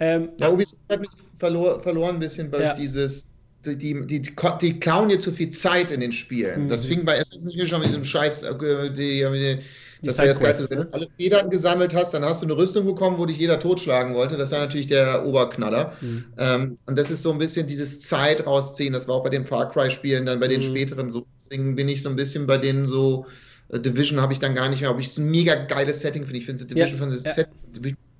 [0.00, 2.74] Ähm, Ja, Ubisoft hat mich verlor, verloren ein bisschen durch Ja.
[2.74, 3.28] dieses.
[3.64, 6.64] Die, die, die, die klauen dir zu viel Zeit in den Spielen.
[6.64, 6.68] Mhm.
[6.68, 8.42] Das fing bei Assassin's Creed schon mit diesem Scheiß.
[8.42, 9.58] äh, Die, die,
[10.04, 10.70] Die das war das Geilste.
[10.70, 10.84] Wenn ne?
[10.86, 14.14] du alle Federn gesammelt hast, dann hast du eine Rüstung bekommen, wo dich jeder totschlagen
[14.14, 14.36] wollte.
[14.36, 15.92] Das war natürlich der Oberknaller.
[16.00, 16.24] Mhm.
[16.38, 18.92] Ähm, und das ist so ein bisschen dieses Zeit rausziehen.
[18.92, 20.64] Das war auch bei den Far Cry-Spielen, dann bei den Mhm.
[20.66, 21.26] späteren so.
[21.38, 23.26] Deswegen bin ich so ein bisschen bei denen so.
[23.70, 26.24] äh, Division habe ich dann gar nicht mehr, ob ich es ein mega geiles Setting
[26.24, 26.38] finde.
[26.38, 27.32] Ich finde Division Ja, von ja.
[27.34, 27.48] Set,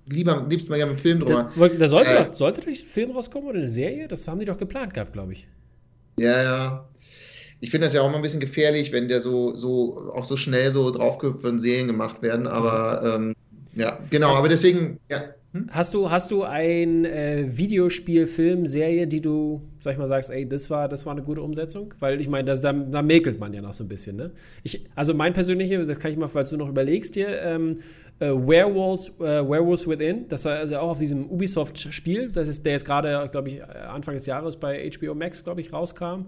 [0.06, 1.50] lieber, liebst mal ja mit dem Film drüber.
[1.54, 2.24] Da, da sollte, Äh.
[2.24, 4.08] doch, sollte doch ein Film rauskommen oder eine Serie?
[4.08, 5.48] Das haben die doch geplant gehabt, glaube ich.
[6.16, 6.88] Ja, ja.
[7.64, 10.36] Ich finde das ja auch mal ein bisschen gefährlich, wenn der so, so auch so
[10.36, 12.46] schnell so draufgehüpft von Serien gemacht werden.
[12.46, 13.34] Aber ähm,
[13.74, 15.24] ja, genau, Was- aber deswegen, ja.
[15.54, 15.68] Hm?
[15.70, 20.28] Hast du, hast du ein äh, Videospiel, Film, Serie, die du, sag ich mal, sagst,
[20.28, 21.94] ey, das war, das war eine gute Umsetzung?
[22.00, 24.32] Weil ich meine, da, da mäkelt man ja noch so ein bisschen, ne?
[24.62, 27.76] Ich, also mein persönlicher, das kann ich mal, falls du noch überlegst hier, ähm,
[28.20, 32.72] äh, Werewolves, äh, Werewolves Within, das war also auch auf diesem Ubisoft-Spiel, das ist, der
[32.72, 36.26] jetzt gerade, glaube ich, Anfang des Jahres bei HBO Max, glaube ich, rauskam.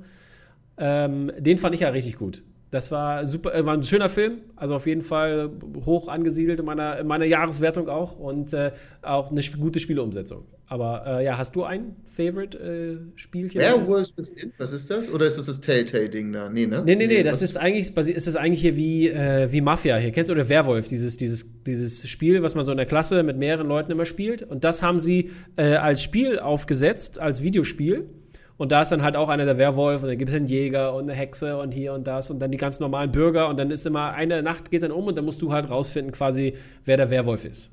[0.78, 2.42] Ähm, den fand ich ja richtig gut.
[2.70, 5.50] Das war super, äh, war ein schöner Film, also auf jeden Fall
[5.84, 10.44] hoch angesiedelt in meiner, in meiner Jahreswertung auch und äh, auch eine gute Spieleumsetzung.
[10.66, 13.60] Aber äh, ja, hast du ein Favorite-Spielchen?
[13.60, 15.08] Äh, Werewolves Within, was ist das?
[15.12, 16.48] Oder ist das das Telltale-Ding da?
[16.48, 16.82] Nee, ne?
[16.84, 20.10] Nee, nee, nee, das ist eigentlich, ist das eigentlich hier wie, äh, wie Mafia hier.
[20.10, 23.38] Kennst du oder Werwolf, dieses, dieses, dieses Spiel, was man so in der Klasse mit
[23.38, 24.42] mehreren Leuten immer spielt?
[24.42, 28.10] Und das haben sie äh, als Spiel aufgesetzt, als Videospiel.
[28.58, 30.94] Und da ist dann halt auch einer der Werwolf und dann gibt es einen Jäger
[30.94, 33.70] und eine Hexe und hier und das und dann die ganz normalen Bürger und dann
[33.70, 36.96] ist immer eine Nacht geht dann um und dann musst du halt rausfinden quasi, wer
[36.96, 37.70] der Werwolf ist.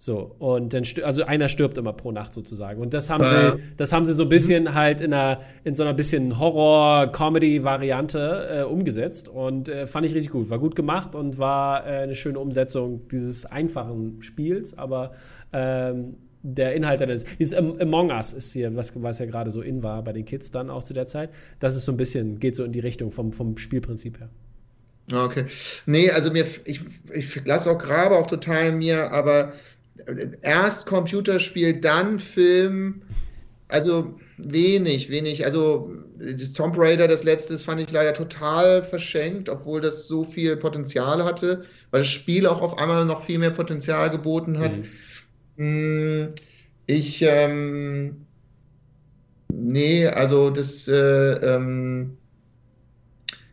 [0.00, 2.80] So, und dann, also einer stirbt immer pro Nacht sozusagen.
[2.80, 3.56] Und das haben ja.
[3.56, 4.74] sie, das haben sie so ein bisschen mhm.
[4.74, 9.28] halt in, einer, in so einer bisschen Horror-Comedy-Variante äh, umgesetzt.
[9.28, 10.50] Und äh, fand ich richtig gut.
[10.50, 15.10] War gut gemacht und war äh, eine schöne Umsetzung dieses einfachen Spiels, aber
[15.52, 17.24] ähm, der Inhalt eines.
[17.38, 20.50] Dieses Among Us ist hier, was, was ja gerade so in war bei den Kids
[20.50, 21.30] dann auch zu der Zeit.
[21.58, 24.28] Das ist so ein bisschen, geht so in die Richtung vom, vom Spielprinzip her.
[25.12, 25.46] Okay.
[25.86, 26.80] Nee, also mir, ich,
[27.12, 29.52] ich lasse auch Grabe auch total mir, aber
[30.42, 33.02] erst Computerspiel, dann Film,
[33.68, 35.44] also wenig, wenig.
[35.44, 40.24] Also das Tomb Raider, das letzte, das fand ich leider total verschenkt, obwohl das so
[40.24, 44.76] viel Potenzial hatte, weil das Spiel auch auf einmal noch viel mehr Potenzial geboten hat.
[44.76, 44.84] Mhm.
[45.58, 46.34] Hm,
[46.86, 48.24] ich, ähm,
[49.52, 52.16] nee, also das, äh, ähm,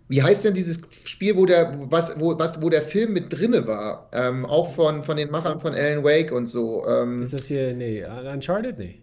[0.07, 3.67] wie heißt denn dieses Spiel, wo der, was, wo, was, wo der Film mit drinne
[3.67, 4.09] war?
[4.13, 6.87] Ähm, auch von, von den Machern von Alan Wake und so.
[6.87, 8.77] Ähm, ist das hier, nee, Uncharted?
[8.77, 9.01] Nee.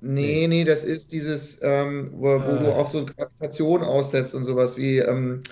[0.00, 2.58] Nee, nee, das ist dieses, ähm, wo, wo ah.
[2.58, 5.42] du auch so Gravitation aussetzt und sowas wie, ähm,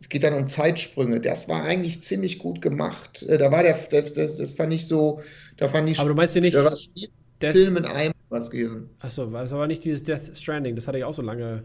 [0.00, 1.20] es geht dann um Zeitsprünge.
[1.20, 3.22] Das war eigentlich ziemlich gut gemacht.
[3.22, 5.20] Äh, da war der, das, das, das fand ich so,
[5.56, 5.98] da fand ich.
[5.98, 6.56] Aber du meinst ja nicht.
[6.56, 6.74] War
[7.40, 8.90] Film in einem was gewesen.
[9.00, 11.62] Achso, das war nicht dieses Death Stranding, das hatte ich auch so lange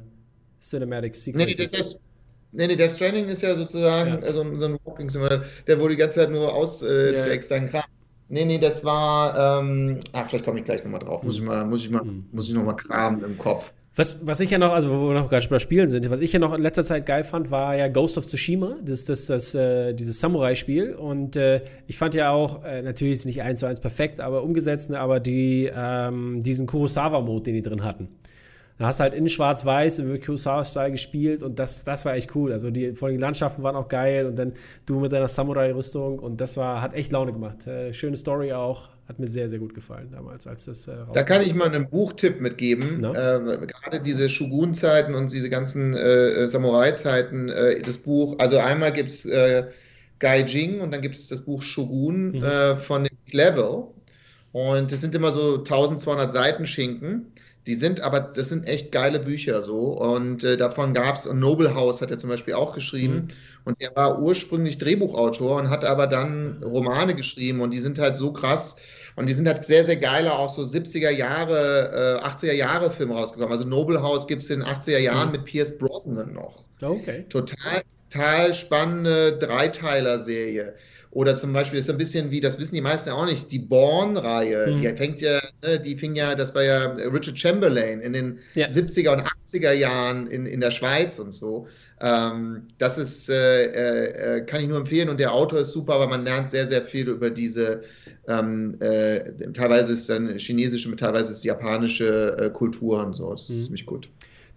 [0.61, 1.57] Cinematic Sequences.
[1.57, 1.99] Nee, nee, das,
[2.51, 4.33] nee, nee, Death Stranding ist ja sozusagen ja.
[4.33, 7.67] So, so, ein Walking Simulator, der wo die ganze Zeit nur austrägst, äh, ja.
[7.67, 7.83] Kram.
[8.29, 11.23] Nee, nee, das war, ähm, ah, vielleicht komme ich gleich nochmal drauf.
[11.23, 12.25] Muss ich mal, muss ich mal, mhm.
[12.31, 13.73] muss ich nochmal kramen im Kopf.
[13.93, 16.31] Was, was ich ja noch, also wo wir noch gerade bei Spielen sind, was ich
[16.31, 19.53] ja noch in letzter Zeit geil fand, war ja Ghost of Tsushima, das, das, das,
[19.53, 20.93] äh, dieses Samurai-Spiel.
[20.93, 24.21] Und äh, ich fand ja auch, äh, natürlich ist es nicht eins zu eins perfekt,
[24.21, 28.07] aber umgesetzt, ne, aber die, ähm, diesen Kurosawa-Mode, den die drin hatten.
[28.81, 32.51] Da hast du halt in Schwarz-Weiß im Kurosawa-Style gespielt und das, das war echt cool.
[32.51, 34.53] Also die, vor allem die Landschaften waren auch geil und dann
[34.87, 37.67] du mit deiner Samurai-Rüstung und das war, hat echt Laune gemacht.
[37.67, 41.21] Äh, schöne Story auch, hat mir sehr, sehr gut gefallen damals, als das äh, Da
[41.21, 43.03] kann ich mal einen Buchtipp mitgeben.
[43.03, 49.09] Äh, gerade diese Shogun-Zeiten und diese ganzen äh, Samurai-Zeiten, äh, das Buch, also einmal gibt
[49.09, 49.67] es äh,
[50.17, 52.43] Gai Jing und dann gibt es das Buch Shogun mhm.
[52.43, 53.83] Äh, von Level.
[54.53, 57.31] Und das sind immer so 1200 Seiten Schinken.
[57.67, 59.93] Die sind aber, das sind echt geile Bücher so.
[59.99, 63.13] Und äh, davon gab es, Noble House hat er zum Beispiel auch geschrieben.
[63.13, 63.27] Mhm.
[63.65, 67.61] Und er war ursprünglich Drehbuchautor und hat aber dann Romane geschrieben.
[67.61, 68.77] Und die sind halt so krass.
[69.15, 73.13] Und die sind halt sehr, sehr geile, auch so 70er Jahre, äh, 80er Jahre Filme
[73.13, 73.51] rausgekommen.
[73.51, 75.33] Also Noble House gibt es in den 80er Jahren mhm.
[75.33, 76.65] mit Pierce Brosnan noch.
[76.81, 77.25] Okay.
[77.29, 80.73] Total, total spannende Dreiteiler-Serie.
[81.11, 84.67] Oder zum Beispiel ist ein bisschen wie, das wissen die meisten auch nicht, die Born-Reihe,
[84.67, 84.81] mhm.
[84.81, 88.67] die fängt ja, ne, die fing ja, das war ja Richard Chamberlain in den ja.
[88.67, 91.67] 70er und 80er Jahren in, in der Schweiz und so.
[91.99, 95.95] Ähm, das ist, äh, äh, äh, kann ich nur empfehlen und der Autor ist super,
[95.95, 97.81] aber man lernt sehr, sehr viel über diese,
[98.27, 99.19] ähm, äh,
[99.53, 103.29] teilweise ist es dann chinesische, teilweise ist es japanische äh, Kultur und so.
[103.31, 103.63] Das ist mhm.
[103.63, 104.09] ziemlich gut.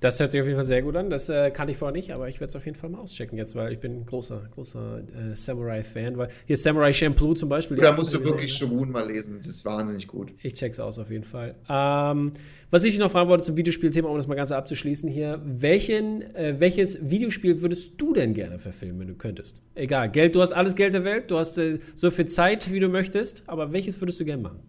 [0.05, 1.09] Das hört sich auf jeden Fall sehr gut an.
[1.09, 3.38] Das äh, kann ich vorher nicht, aber ich werde es auf jeden Fall mal auschecken
[3.38, 6.19] jetzt, weil ich bin ein großer, großer äh, Samurai-Fan.
[6.19, 7.79] Weil hier Samurai Shampoo zum Beispiel.
[7.79, 9.38] Da musst du wirklich Shogun mal lesen.
[9.38, 10.35] Das ist wahnsinnig gut.
[10.43, 11.55] Ich check's aus auf jeden Fall.
[11.71, 12.33] Ähm,
[12.71, 16.57] was ich noch fragen wollte zum Videospielthema, um das mal ganz abzuschließen hier: Welchen, äh,
[16.59, 19.62] welches Videospiel würdest du denn gerne verfilmen, wenn du könntest?
[19.75, 22.79] Egal, Geld, du hast alles Geld der Welt, du hast äh, so viel Zeit, wie
[22.79, 24.61] du möchtest, aber welches würdest du gerne machen?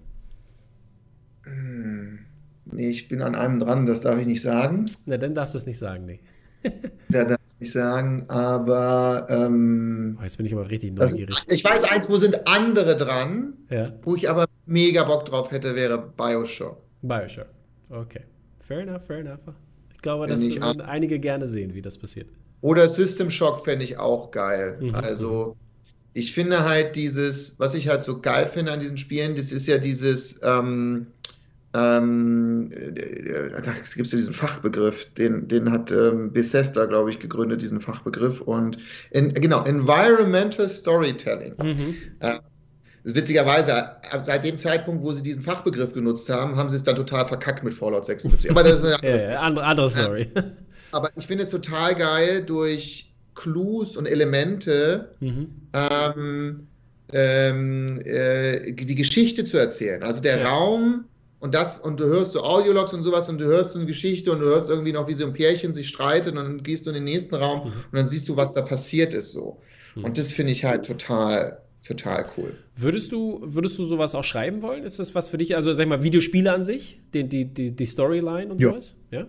[2.75, 4.89] Nee, ich bin an einem dran, das darf ich nicht sagen.
[5.05, 6.19] Na, dann darfst du es nicht sagen, nee.
[7.09, 9.27] da darf ich nicht sagen, aber.
[9.29, 11.35] Ähm, oh, jetzt bin ich aber richtig neugierig.
[11.35, 13.93] Also, ich weiß eins, wo sind andere dran, ja.
[14.01, 16.81] wo ich aber mega Bock drauf hätte, wäre Bioshock.
[17.01, 17.47] Bioshock,
[17.89, 18.21] okay.
[18.59, 19.41] Fair enough, fair enough.
[19.93, 22.27] Ich glaube, das würden einige gerne sehen, wie das passiert.
[22.61, 24.77] Oder System Shock fände ich auch geil.
[24.79, 24.95] Mhm.
[24.95, 25.55] Also,
[26.13, 29.67] ich finde halt dieses, was ich halt so geil finde an diesen Spielen, das ist
[29.67, 30.39] ja dieses.
[30.43, 31.07] Ähm,
[31.75, 37.61] ähm, da gibt es ja diesen Fachbegriff, den, den hat ähm, Bethesda, glaube ich, gegründet,
[37.61, 38.39] diesen Fachbegriff.
[38.39, 38.77] Und
[39.11, 41.55] in, genau, Environmental Storytelling.
[41.61, 41.95] Mhm.
[42.21, 42.35] Äh,
[43.03, 43.91] witzigerweise,
[44.23, 47.63] seit dem Zeitpunkt, wo sie diesen Fachbegriff genutzt haben, haben sie es dann total verkackt
[47.63, 48.49] mit Fallout 76.
[48.49, 50.31] Aber das ist eine andere, ja, andere, andere Story.
[50.91, 55.49] aber ich finde es total geil, durch Clues und Elemente, mhm.
[55.73, 56.67] ähm,
[57.11, 60.03] ähm, äh, die Geschichte zu erzählen.
[60.03, 60.49] Also der ja.
[60.49, 61.05] Raum
[61.45, 64.31] und das, und du hörst so Audiologs und sowas und du hörst so eine Geschichte
[64.31, 66.89] und du hörst irgendwie noch, wie so ein Pärchen sich streitet und dann gehst du
[66.89, 67.73] in den nächsten Raum mhm.
[67.91, 69.59] und dann siehst du, was da passiert ist so.
[69.93, 70.05] Mhm.
[70.05, 72.57] Und das finde ich halt total, total cool.
[72.73, 74.83] Würdest du, würdest du sowas auch schreiben wollen?
[74.83, 75.55] Ist das was für dich?
[75.55, 78.69] Also, sag mal, Videospiele an sich, die, die, die, die Storyline und ja.
[78.69, 78.95] sowas?
[79.11, 79.27] Ja.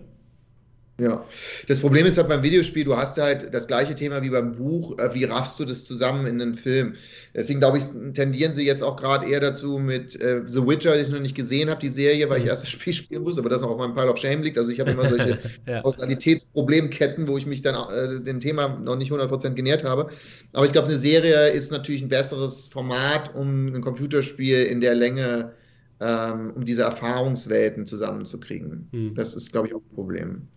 [0.99, 1.23] Ja,
[1.67, 4.97] das Problem ist halt beim Videospiel, du hast halt das gleiche Thema wie beim Buch,
[4.97, 6.95] äh, wie raffst du das zusammen in einen Film?
[7.35, 7.83] Deswegen glaube ich,
[8.15, 11.35] tendieren sie jetzt auch gerade eher dazu mit äh, The Witcher, die ich noch nicht
[11.35, 12.49] gesehen habe, die Serie, weil ich mhm.
[12.49, 14.57] erst das Spiel spielen muss, aber das noch auf meinem Pile of Shame liegt.
[14.57, 15.83] Also ich habe immer solche ja.
[15.83, 20.07] Kausalitätsproblemketten, wo ich mich dann äh, dem Thema noch nicht 100% genährt habe.
[20.53, 24.95] Aber ich glaube, eine Serie ist natürlich ein besseres Format, um ein Computerspiel in der
[24.95, 25.51] Länge,
[25.99, 28.87] ähm, um diese Erfahrungswelten zusammenzukriegen.
[28.91, 29.13] Mhm.
[29.13, 30.47] Das ist, glaube ich, auch ein Problem.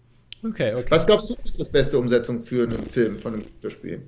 [0.42, 0.90] Okay, okay.
[0.90, 4.03] Was glaubst du, ist das beste Umsetzung für einen Film von einem Computerspiel?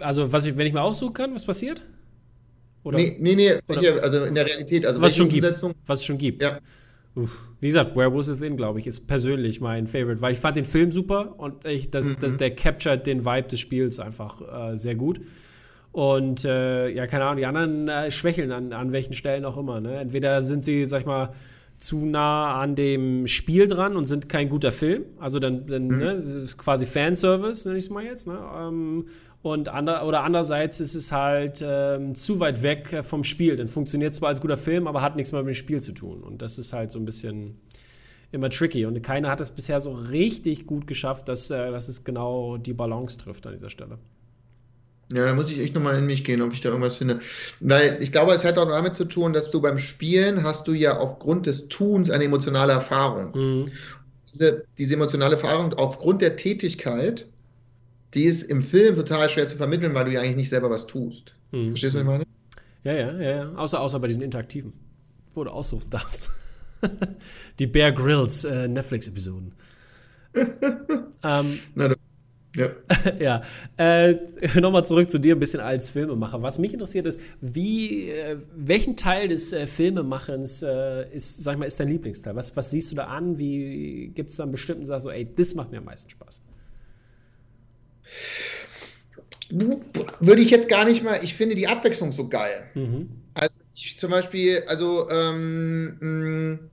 [0.00, 1.84] Also, was ich, wenn ich mal aussuchen kann, was passiert?
[2.82, 2.98] Oder?
[2.98, 4.86] Nee, nee, nee hier, also in der Realität.
[4.86, 5.72] Also was es schon Umsetzung?
[5.72, 5.88] gibt.
[5.88, 6.42] Was es schon gibt.
[6.42, 6.60] Ja.
[7.16, 7.30] Uff.
[7.60, 10.92] Wie gesagt, Werewolves Within, glaube ich, ist persönlich mein Favorite, weil ich fand den Film
[10.92, 12.16] super und ich, das, mhm.
[12.20, 15.20] das, der captured den Vibe des Spiels einfach äh, sehr gut.
[15.90, 19.80] Und äh, ja, keine Ahnung, die anderen äh, schwächeln an, an welchen Stellen auch immer.
[19.80, 19.96] Ne?
[19.96, 21.32] Entweder sind sie, sag ich mal,
[21.78, 25.04] zu nah an dem Spiel dran und sind kein guter Film.
[25.18, 25.98] Also dann, dann mhm.
[25.98, 28.26] ne, das ist quasi Fanservice, nenne ich es mal jetzt.
[28.26, 28.38] Ne?
[28.56, 29.06] Ähm,
[29.42, 33.56] und ander, oder andererseits ist es halt ähm, zu weit weg vom Spiel.
[33.56, 36.22] Dann funktioniert zwar als guter Film, aber hat nichts mehr mit dem Spiel zu tun.
[36.22, 37.60] Und das ist halt so ein bisschen
[38.32, 38.86] immer tricky.
[38.86, 42.72] Und keiner hat es bisher so richtig gut geschafft, dass, äh, dass es genau die
[42.72, 43.98] Balance trifft an dieser Stelle.
[45.12, 47.20] Ja, da muss ich echt nochmal in mich gehen, ob ich da irgendwas finde.
[47.60, 50.72] Weil ich glaube, es hat auch damit zu tun, dass du beim Spielen hast du
[50.72, 53.30] ja aufgrund des Tuns eine emotionale Erfahrung.
[53.34, 53.72] Mhm.
[54.32, 57.28] Diese, diese emotionale Erfahrung aufgrund der Tätigkeit,
[58.14, 60.86] die ist im Film total schwer zu vermitteln, weil du ja eigentlich nicht selber was
[60.88, 61.34] tust.
[61.52, 61.70] Mhm.
[61.70, 62.24] Verstehst du, was ich meine?
[62.82, 63.54] Ja, ja, ja, ja.
[63.54, 64.72] Außer, außer bei diesen interaktiven,
[65.34, 66.30] wo du aussuchen darfst.
[67.60, 69.52] die Bear Grylls äh, Netflix-Episoden.
[71.22, 71.96] ähm, Na, du
[72.56, 72.70] ja.
[73.18, 73.42] ja.
[73.76, 74.16] Äh,
[74.60, 76.42] Nochmal zurück zu dir ein bisschen als Filmemacher.
[76.42, 81.58] Was mich interessiert ist, wie, äh, welchen Teil des äh, Filmemachens äh, ist, sag ich
[81.58, 82.34] mal, ist dein Lieblingsteil?
[82.34, 83.38] Was, was siehst du da an?
[83.38, 86.42] Wie gibt es da einen bestimmten, sagst so, ey, das macht mir am meisten Spaß?
[89.50, 92.64] Würde ich jetzt gar nicht mal, ich finde die Abwechslung so geil.
[92.74, 93.10] Mhm.
[93.34, 96.70] Also ich zum Beispiel, also ähm,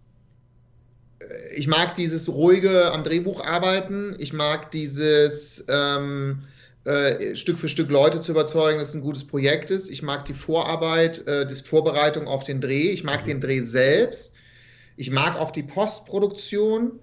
[1.55, 4.15] ich mag dieses ruhige am Drehbuch arbeiten.
[4.19, 6.43] Ich mag dieses ähm,
[6.85, 9.89] äh, Stück für Stück Leute zu überzeugen, dass es ein gutes Projekt ist.
[9.89, 12.89] Ich mag die Vorarbeit, äh, die Vorbereitung auf den Dreh.
[12.89, 14.33] Ich mag den Dreh selbst.
[14.97, 16.99] Ich mag auch die Postproduktion.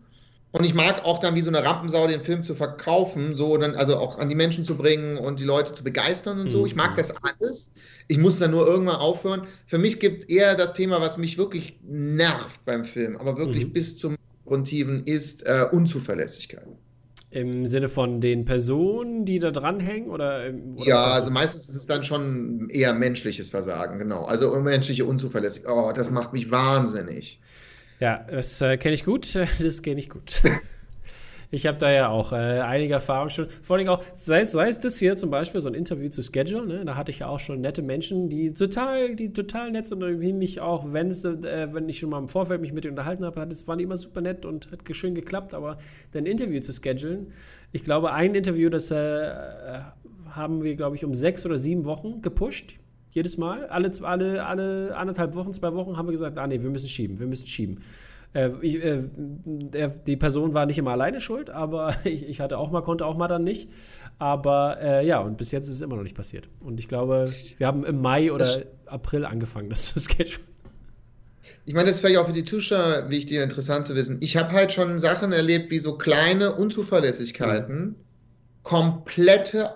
[0.53, 3.77] Und ich mag auch dann wie so eine Rampensau den Film zu verkaufen, so dann
[3.77, 6.67] also auch an die Menschen zu bringen und die Leute zu begeistern und so.
[6.67, 6.97] Ich mag mhm.
[6.97, 7.71] das alles.
[8.09, 9.47] Ich muss dann nur irgendwann aufhören.
[9.67, 13.73] Für mich gibt eher das Thema, was mich wirklich nervt beim Film, aber wirklich mhm.
[13.73, 16.67] bis zum Grundtiven ist äh, Unzuverlässigkeit.
[17.33, 20.11] Im Sinne von den Personen, die da dranhängen?
[20.11, 24.25] Oder, oder ja, also meistens ist es dann schon eher menschliches Versagen, genau.
[24.25, 25.73] Also menschliche Unzuverlässigkeit.
[25.73, 27.41] Oh, das macht mich wahnsinnig.
[28.01, 29.35] Ja, das äh, kenne ich gut.
[29.63, 30.43] Das kenne ich gut.
[31.51, 33.49] ich habe da ja auch äh, einige Erfahrungen schon.
[33.63, 36.23] Vor allem auch, sei es, sei es das hier zum Beispiel, so ein Interview zu
[36.23, 36.85] Schedule, ne?
[36.87, 40.19] da hatte ich ja auch schon nette Menschen, die total, die total nett sind und
[40.19, 43.25] mich auch, wenn es, äh, wenn ich schon mal im Vorfeld mich mit denen unterhalten
[43.25, 45.77] habe, das waren die immer super nett und hat schön geklappt, aber
[46.15, 47.33] ein Interview zu schedulen,
[47.73, 49.31] ich glaube, ein Interview, das äh,
[50.31, 52.80] haben wir, glaube ich, um sechs oder sieben Wochen gepusht
[53.13, 53.67] jedes Mal.
[53.67, 57.19] Alle, alle, alle anderthalb Wochen, zwei Wochen haben wir gesagt, ah nee, wir müssen schieben,
[57.19, 57.81] wir müssen schieben.
[58.33, 62.59] Äh, ich, äh, der, die Person war nicht immer alleine schuld, aber ich, ich, hatte
[62.59, 63.69] auch mal, konnte auch mal dann nicht.
[64.19, 66.49] Aber äh, ja, und bis jetzt ist es immer noch nicht passiert.
[66.61, 70.47] Und ich glaube, wir haben im Mai oder das April angefangen, das zu schedulen.
[71.65, 74.19] Ich meine, das ist vielleicht auch für die Zuschauer wichtig und interessant zu wissen.
[74.21, 77.95] Ich habe halt schon Sachen erlebt, wie so kleine Unzuverlässigkeiten, mhm.
[78.63, 79.71] komplette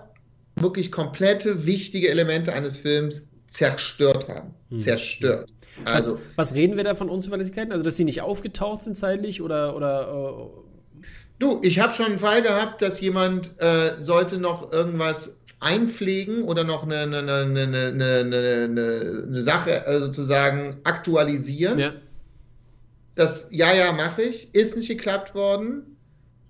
[0.55, 4.53] wirklich komplette wichtige Elemente eines Films zerstört haben.
[4.69, 4.79] Hm.
[4.79, 5.49] Zerstört.
[5.83, 7.71] Also, was, was, reden wir da von Unzuverlässigkeiten?
[7.71, 9.75] Also, dass sie nicht aufgetaucht sind zeitlich oder.
[9.75, 10.65] oder uh
[11.37, 16.63] Du, ich habe schon einen Fall gehabt, dass jemand äh, sollte noch irgendwas einpflegen oder
[16.63, 21.77] noch eine, eine, eine, eine Sache äh, sozusagen aktualisieren.
[21.77, 21.93] Ja.
[23.15, 25.94] Das, ja, ja, mache ich, ist nicht geklappt worden.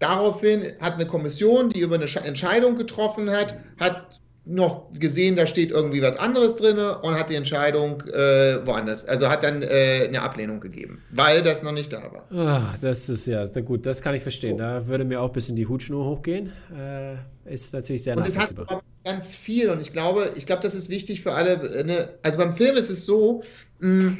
[0.05, 5.71] Daraufhin hat eine Kommission, die über eine Entscheidung getroffen hat, hat noch gesehen, da steht
[5.71, 10.21] irgendwie was anderes drin und hat die Entscheidung äh, woanders, also hat dann äh, eine
[10.21, 12.27] Ablehnung gegeben, weil das noch nicht da war.
[12.31, 14.57] Ach, das ist ja, gut, das kann ich verstehen.
[14.57, 16.51] Da würde mir auch ein bisschen die Hutschnur hochgehen.
[16.77, 17.15] Äh,
[17.51, 18.65] ist natürlich sehr Und das hast du
[19.03, 21.83] ganz viel und ich glaube, ich glaube, das ist wichtig für alle.
[21.83, 22.09] Ne?
[22.21, 23.41] Also beim Film ist es so,
[23.79, 24.17] mh,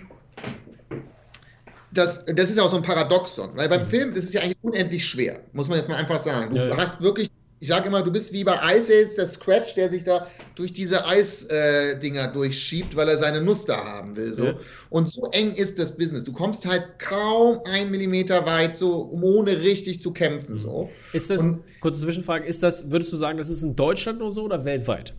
[1.98, 3.88] das, das ist auch so ein Paradoxon, weil beim mhm.
[3.88, 6.54] Film ist es ja eigentlich unendlich schwer, muss man jetzt mal einfach sagen.
[6.54, 7.30] Du ja, hast wirklich
[7.60, 10.74] ich sage immer, du bist wie bei Ice Ace, der Scratch, der sich da durch
[10.74, 14.32] diese Eisdinger äh, durchschiebt, weil er seine Nuss da haben will.
[14.34, 14.46] So.
[14.48, 14.54] Ja.
[14.90, 16.24] Und so eng ist das Business.
[16.26, 20.54] Du kommst halt kaum einen Millimeter weit, so um ohne richtig zu kämpfen.
[20.54, 20.58] Mhm.
[20.58, 20.90] So.
[21.14, 24.32] Ist das, Und, kurze Zwischenfrage, ist das, würdest du sagen, das ist in Deutschland nur
[24.32, 25.14] so oder weltweit?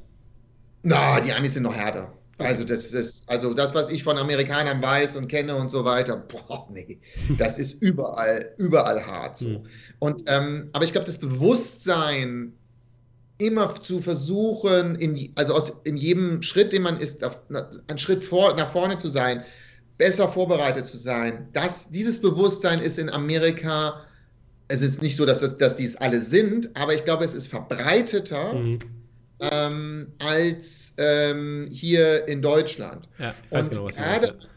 [0.83, 2.13] Na, die Amis sind noch härter.
[2.39, 6.17] Also das, das, also das, was ich von Amerikanern weiß und kenne und so weiter,
[6.29, 7.01] boah, nee,
[7.39, 9.49] das ist überall, überall hart so.
[9.49, 9.67] Mhm.
[10.01, 12.53] Und, ähm, aber ich glaube, das Bewusstsein,
[13.39, 18.55] immer zu versuchen, in, also aus, in jedem Schritt, den man ist, einen Schritt vor,
[18.55, 19.45] nach vorne zu sein,
[19.99, 24.01] besser vorbereitet zu sein, das, dieses Bewusstsein ist in Amerika,
[24.69, 27.35] es ist nicht so, dass, das, dass die es alle sind, aber ich glaube, es
[27.35, 28.55] ist verbreiteter.
[28.55, 28.79] Mhm
[29.41, 33.09] ähm, als ähm, hier in Deutschland.
[33.19, 34.49] Ja, ich weiß und genau, was grade, du meinst.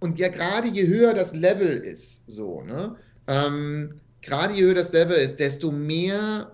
[0.00, 2.96] Und ja, gerade je höher das Level ist, so, ne?
[3.26, 6.52] Ähm, gerade je höher das Level ist, desto mehr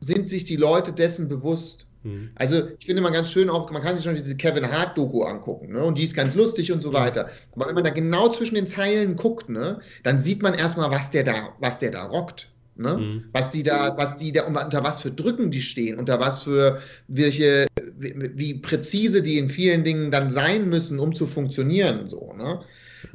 [0.00, 1.86] sind sich die Leute dessen bewusst.
[2.02, 2.30] Mhm.
[2.34, 5.72] Also ich finde mal ganz schön auch, man kann sich schon diese Kevin Hart-Doku angucken,
[5.72, 5.82] ne?
[5.82, 6.94] Und die ist ganz lustig und so mhm.
[6.94, 7.30] weiter.
[7.54, 11.10] Aber wenn man da genau zwischen den Zeilen guckt, ne, dann sieht man erstmal, was
[11.10, 12.50] der da, was der da rockt.
[12.76, 12.96] Ne?
[12.96, 13.24] Mhm.
[13.32, 16.80] Was die da, was die da, unter was für Drücken die stehen, unter was für
[17.06, 22.60] welche, wie, präzise die in vielen Dingen dann sein müssen, um zu funktionieren, so, ne?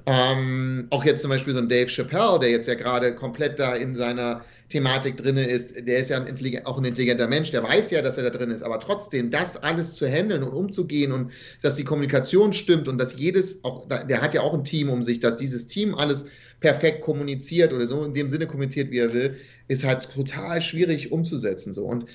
[0.06, 3.76] Ähm, auch jetzt zum Beispiel so ein Dave Chappelle, der jetzt ja gerade komplett da
[3.76, 7.90] in seiner Thematik drin ist, der ist ja ein auch ein intelligenter Mensch, der weiß
[7.92, 11.32] ja, dass er da drin ist, aber trotzdem das alles zu handeln und umzugehen und
[11.62, 15.04] dass die Kommunikation stimmt und dass jedes, auch, der hat ja auch ein Team um
[15.04, 16.26] sich, dass dieses Team alles
[16.60, 21.12] perfekt kommuniziert oder so in dem Sinne kommuniziert, wie er will, ist halt total schwierig
[21.12, 21.74] umzusetzen.
[21.74, 21.86] So.
[21.86, 22.06] Und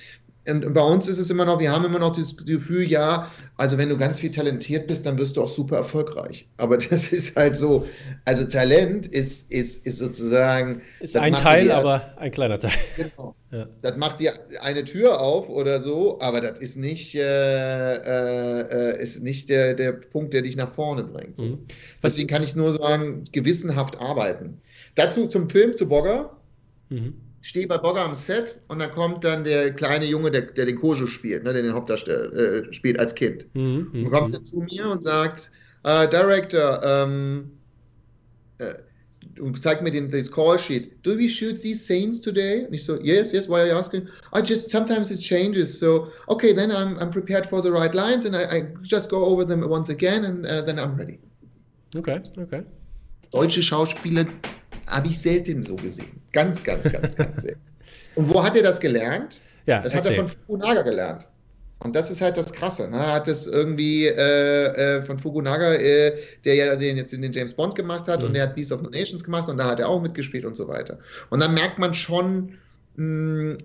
[0.47, 3.77] und bei uns ist es immer noch, wir haben immer noch das Gefühl, ja, also
[3.77, 6.47] wenn du ganz viel talentiert bist, dann wirst du auch super erfolgreich.
[6.57, 7.87] Aber das ist halt so,
[8.25, 10.81] also Talent ist, ist, ist sozusagen.
[10.99, 12.73] Ist ein Teil, aber ein kleiner Teil.
[12.97, 13.35] Genau.
[13.51, 13.67] Ja.
[13.81, 19.23] Das macht dir eine Tür auf oder so, aber das ist nicht, äh, äh, ist
[19.23, 21.37] nicht der, der Punkt, der dich nach vorne bringt.
[21.37, 21.45] So.
[21.45, 21.59] Mhm.
[22.03, 24.59] Deswegen kann ich nur sagen, gewissenhaft arbeiten.
[24.95, 26.35] Dazu zum Film, zu Bogger.
[26.89, 27.13] Mhm
[27.45, 30.75] stehe bei Bogger am Set und dann kommt dann der kleine Junge, der, der den
[30.75, 33.45] Kojo spielt, ne, der den Hauptdarsteller äh, spielt als Kind.
[33.53, 35.51] Mhm, und kommt dann zu mir und sagt,
[35.85, 37.51] uh, Director, um,
[38.57, 38.73] äh,
[39.39, 40.93] und zeigt mir den, das Call Sheet.
[41.03, 42.65] Do we shoot these scenes today?
[42.65, 44.07] Und ich so, yes, yes, why are you asking?
[44.33, 45.77] I just, sometimes it changes.
[45.77, 49.23] So, okay, then I'm, I'm prepared for the right lines and I, I just go
[49.23, 51.19] over them once again and uh, then I'm ready.
[51.95, 52.63] Okay, okay.
[53.31, 54.25] Deutsche Schauspieler
[54.87, 56.21] habe ich selten so gesehen.
[56.31, 57.61] Ganz, ganz, ganz, ganz selten.
[58.15, 59.41] Und wo hat er das gelernt?
[59.65, 60.11] Ja, das erzähl.
[60.11, 61.27] hat er von Fukunaga gelernt.
[61.79, 62.89] Und das ist halt das Krasse.
[62.89, 62.97] Ne?
[62.97, 67.33] Er hat es irgendwie äh, äh, von Fukunaga, äh, der ja den jetzt in den
[67.33, 68.27] James Bond gemacht hat, mhm.
[68.27, 70.55] und der hat Beast of No Nations gemacht und da hat er auch mitgespielt und
[70.55, 70.97] so weiter.
[71.29, 72.57] Und dann merkt man schon,
[72.95, 73.57] mh, hm,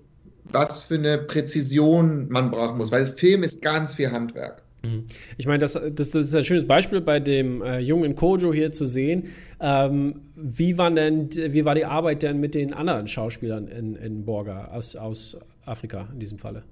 [0.52, 4.59] was für eine Präzision man brauchen muss, weil das Film ist ganz viel Handwerk.
[4.82, 5.06] Mhm.
[5.36, 8.72] Ich meine, das, das, das, ist ein schönes Beispiel bei dem äh, jungen Kojo hier
[8.72, 9.28] zu sehen.
[9.60, 14.24] Ähm, wie, war denn, wie war die Arbeit denn mit den anderen Schauspielern in, in
[14.24, 16.64] Borga aus, aus Afrika in diesem Falle?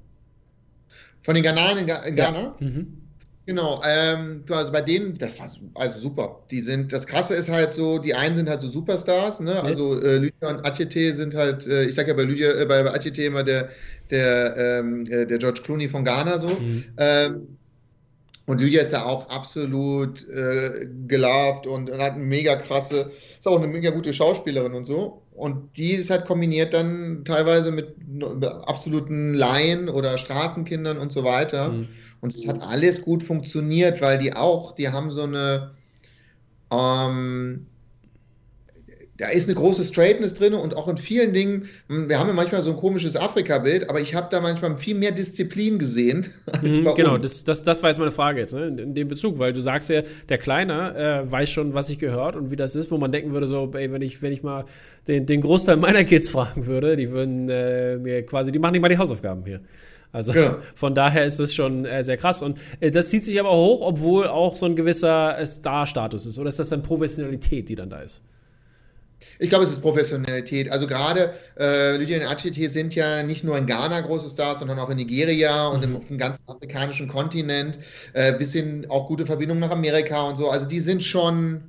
[1.22, 2.40] Von den Ghananern in, in Ghana?
[2.40, 2.56] Ja.
[2.60, 2.98] Mhm.
[3.48, 6.42] Genau, ähm, also bei denen, das war also super.
[6.50, 9.62] Die sind, das Krasse ist halt so, die einen sind halt so Superstars, ne?
[9.62, 12.82] Also äh, Lydia und Achete sind halt, äh, ich sag ja bei Lydia, äh, bei,
[12.82, 13.70] bei Achete immer der,
[14.10, 16.48] der, ähm, äh, der George Clooney von Ghana so.
[16.48, 16.84] Mhm.
[16.98, 17.57] Ähm,
[18.48, 23.46] und Lydia ist ja auch absolut äh, gelarvt und, und hat eine mega krasse, ist
[23.46, 25.20] auch eine mega gute Schauspielerin und so.
[25.32, 27.94] Und die ist halt kombiniert dann teilweise mit
[28.64, 31.68] absoluten Laien oder Straßenkindern und so weiter.
[31.68, 31.88] Mhm.
[32.22, 35.72] Und es hat alles gut funktioniert, weil die auch, die haben so eine,
[36.72, 37.66] ähm,
[39.18, 42.34] da ist eine große Straightness drin und auch in vielen Dingen, hm, wir haben ja
[42.34, 46.26] manchmal so ein komisches Afrika-Bild, aber ich habe da manchmal viel mehr Disziplin gesehen.
[46.46, 48.68] Als mhm, genau, das, das, das war jetzt meine Frage jetzt, ne?
[48.68, 52.36] in dem Bezug, weil du sagst ja, der Kleine äh, weiß schon, was ich gehört
[52.36, 54.64] und wie das ist, wo man denken würde, so, ey, wenn ich, wenn ich mal
[55.08, 58.82] den, den Großteil meiner Kids fragen würde, die würden äh, mir quasi, die machen nicht
[58.82, 59.60] mal die Hausaufgaben hier.
[60.12, 60.58] Also ja.
[60.76, 62.40] von daher ist es schon äh, sehr krass.
[62.42, 66.38] Und äh, das zieht sich aber hoch, obwohl auch so ein gewisser äh, Star-Status ist.
[66.38, 68.22] Oder ist das dann Professionalität, die dann da ist?
[69.38, 70.70] Ich glaube, es ist Professionalität.
[70.70, 74.78] Also gerade äh, Lydia und Achite sind ja nicht nur in Ghana große Stars, sondern
[74.78, 75.90] auch in Nigeria und mhm.
[75.90, 77.78] im, auf dem ganzen afrikanischen Kontinent,
[78.12, 80.50] äh, bis hin auch gute Verbindungen nach Amerika und so.
[80.50, 81.62] Also die sind schon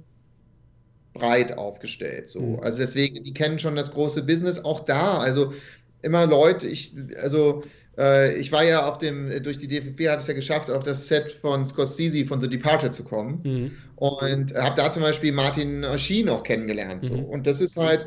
[1.13, 2.29] breit aufgestellt.
[2.29, 2.41] So.
[2.41, 2.59] Mhm.
[2.61, 5.19] Also deswegen, die kennen schon das große Business auch da.
[5.19, 5.53] Also
[6.01, 7.63] immer Leute, ich, also
[7.97, 10.83] äh, ich war ja auf dem, durch die DFB habe ich es ja geschafft, auf
[10.83, 13.41] das Set von Scorsese von The Departed zu kommen.
[13.43, 13.71] Mhm.
[13.99, 17.03] Und habe da zum Beispiel Martin Sheen auch kennengelernt.
[17.03, 17.17] So.
[17.17, 17.25] Mhm.
[17.25, 18.05] Und das ist halt,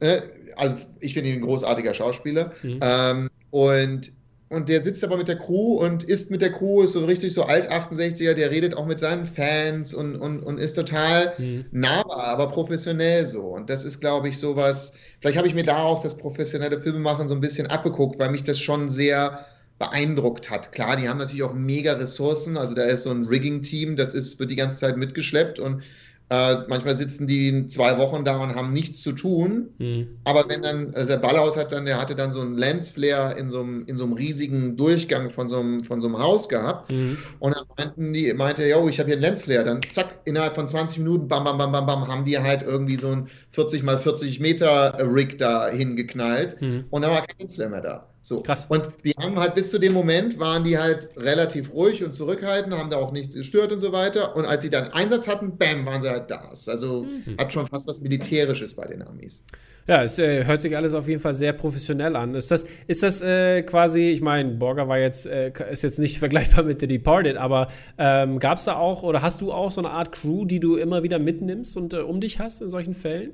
[0.00, 0.22] äh,
[0.56, 2.52] also ich finde ihn ein großartiger Schauspieler.
[2.62, 2.80] Mhm.
[2.82, 4.12] Ähm, und
[4.50, 7.32] und der sitzt aber mit der Crew und isst mit der Crew, ist so richtig
[7.32, 11.64] so alt 68er, der redet auch mit seinen Fans und, und, und ist total mhm.
[11.72, 13.42] nahbar, aber professionell so.
[13.42, 17.26] Und das ist, glaube ich, sowas, vielleicht habe ich mir da auch das professionelle Filmemachen
[17.26, 19.44] so ein bisschen abgeguckt, weil mich das schon sehr
[19.78, 20.72] beeindruckt hat.
[20.72, 24.38] Klar, die haben natürlich auch mega Ressourcen, also da ist so ein Rigging-Team, das ist,
[24.38, 25.82] wird die ganze Zeit mitgeschleppt und
[26.30, 29.68] äh, manchmal sitzen die zwei Wochen da und haben nichts zu tun.
[29.78, 30.08] Mhm.
[30.24, 33.50] Aber wenn dann, also der Ballhaus hat dann, der hatte dann so einen Lensflare in
[33.50, 36.90] so einem, in so einem riesigen Durchgang von so einem, von so einem Haus gehabt.
[36.90, 37.18] Mhm.
[37.40, 39.64] Und dann meinten die, meinte, yo, ich habe hier einen Lensflare.
[39.64, 42.96] Dann zack, innerhalb von 20 Minuten, bam, bam, bam, bam, bam, haben die halt irgendwie
[42.96, 46.60] so ein 40 mal 40 Meter Rig da hingeknallt.
[46.62, 46.84] Mhm.
[46.88, 48.13] Und dann war kein Lensflare mehr da.
[48.24, 48.40] So.
[48.40, 48.64] Krass.
[48.70, 52.74] Und die haben halt bis zu dem Moment waren die halt relativ ruhig und zurückhaltend,
[52.74, 54.34] haben da auch nichts gestört und so weiter.
[54.34, 56.50] Und als sie dann Einsatz hatten, bam, waren sie halt da.
[56.66, 57.36] Also mhm.
[57.36, 59.44] hat schon fast was Militärisches bei den Amis.
[59.86, 62.34] Ja, es äh, hört sich alles auf jeden Fall sehr professionell an.
[62.34, 66.18] Ist das, ist das äh, quasi, ich meine, Borger war jetzt, äh, ist jetzt nicht
[66.18, 67.68] vergleichbar mit The Departed, aber
[67.98, 70.76] ähm, gab es da auch oder hast du auch so eine Art Crew, die du
[70.76, 73.32] immer wieder mitnimmst und äh, um dich hast in solchen Fällen?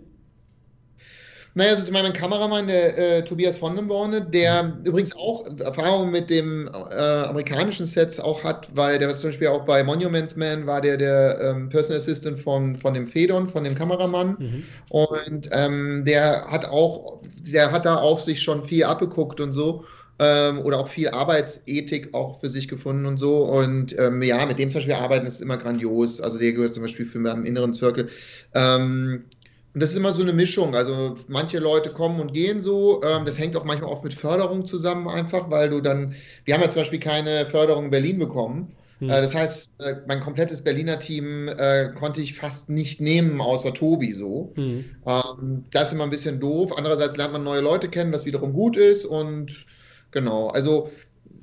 [1.54, 4.84] Naja, das ist mein Kameramann, der äh, Tobias von den Borne, der mhm.
[4.84, 9.48] übrigens auch Erfahrung mit dem äh, amerikanischen Sets auch hat, weil der was zum Beispiel
[9.48, 13.64] auch bei Monuments Man war der der ähm, Personal Assistant von, von dem Fedon, von
[13.64, 14.36] dem Kameramann.
[14.38, 14.64] Mhm.
[14.90, 17.20] Und ähm, der hat auch,
[17.50, 19.84] der hat da auch sich schon viel abgeguckt und so
[20.20, 23.38] ähm, oder auch viel Arbeitsethik auch für sich gefunden und so.
[23.38, 26.20] Und ähm, ja, mit dem zum Beispiel arbeiten ist immer grandios.
[26.20, 28.08] Also der gehört zum Beispiel für meinen inneren Circle.
[28.54, 29.24] Ähm,
[29.72, 30.74] und das ist immer so eine Mischung.
[30.74, 33.02] Also manche Leute kommen und gehen so.
[33.04, 36.14] Ähm, das hängt auch manchmal oft mit Förderung zusammen, einfach, weil du dann,
[36.44, 38.72] wir haben ja zum Beispiel keine Förderung in Berlin bekommen.
[38.98, 39.10] Hm.
[39.10, 43.72] Äh, das heißt, äh, mein komplettes Berliner Team äh, konnte ich fast nicht nehmen, außer
[43.72, 44.52] Tobi so.
[44.56, 44.84] Hm.
[45.06, 46.72] Ähm, das ist immer ein bisschen doof.
[46.76, 49.04] Andererseits lernt man neue Leute kennen, was wiederum gut ist.
[49.04, 49.66] Und
[50.10, 50.90] genau, also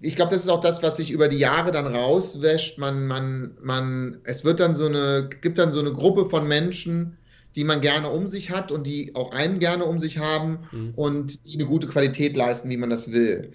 [0.01, 2.78] ich glaube, das ist auch das, was sich über die Jahre dann rauswäscht.
[2.78, 7.17] Man, man, man, es wird dann so eine, gibt dann so eine Gruppe von Menschen,
[7.55, 10.93] die man gerne um sich hat und die auch einen gerne um sich haben mhm.
[10.95, 13.51] und die eine gute Qualität leisten, wie man das will.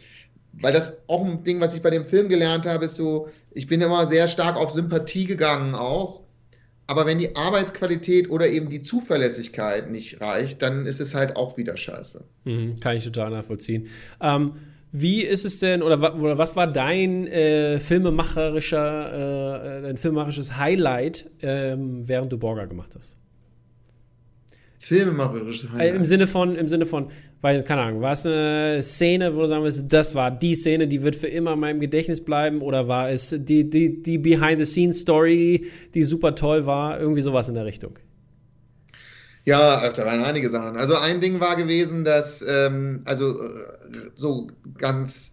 [0.55, 3.67] Weil das auch ein Ding, was ich bei dem Film gelernt habe, ist so, ich
[3.67, 6.23] bin immer sehr stark auf Sympathie gegangen auch.
[6.87, 11.57] Aber wenn die Arbeitsqualität oder eben die Zuverlässigkeit nicht reicht, dann ist es halt auch
[11.57, 12.25] wieder scheiße.
[12.45, 13.87] Mhm, kann ich total nachvollziehen.
[14.21, 14.53] Ähm,
[14.91, 21.31] wie ist es denn, oder, oder was war dein äh, filmemacherischer, äh, dein filmemacherisches Highlight,
[21.43, 23.17] äh, während du Borger gemacht hast?
[24.83, 25.95] Filmemacherisches äh, Highlight.
[25.95, 27.09] Im Sinne von, im Sinne von,
[27.41, 30.89] weil, keine Ahnung, war es eine Szene, wo du sagen willst, das war die Szene,
[30.89, 35.67] die wird für immer in meinem Gedächtnis bleiben, oder war es die, die, die Behind-the-Scenes-Story,
[35.95, 37.97] die super toll war, irgendwie sowas in der Richtung?
[39.45, 40.77] Ja, da waren einige Sachen.
[40.77, 43.37] Also ein Ding war gewesen, dass, ähm, also
[44.15, 45.33] so ganz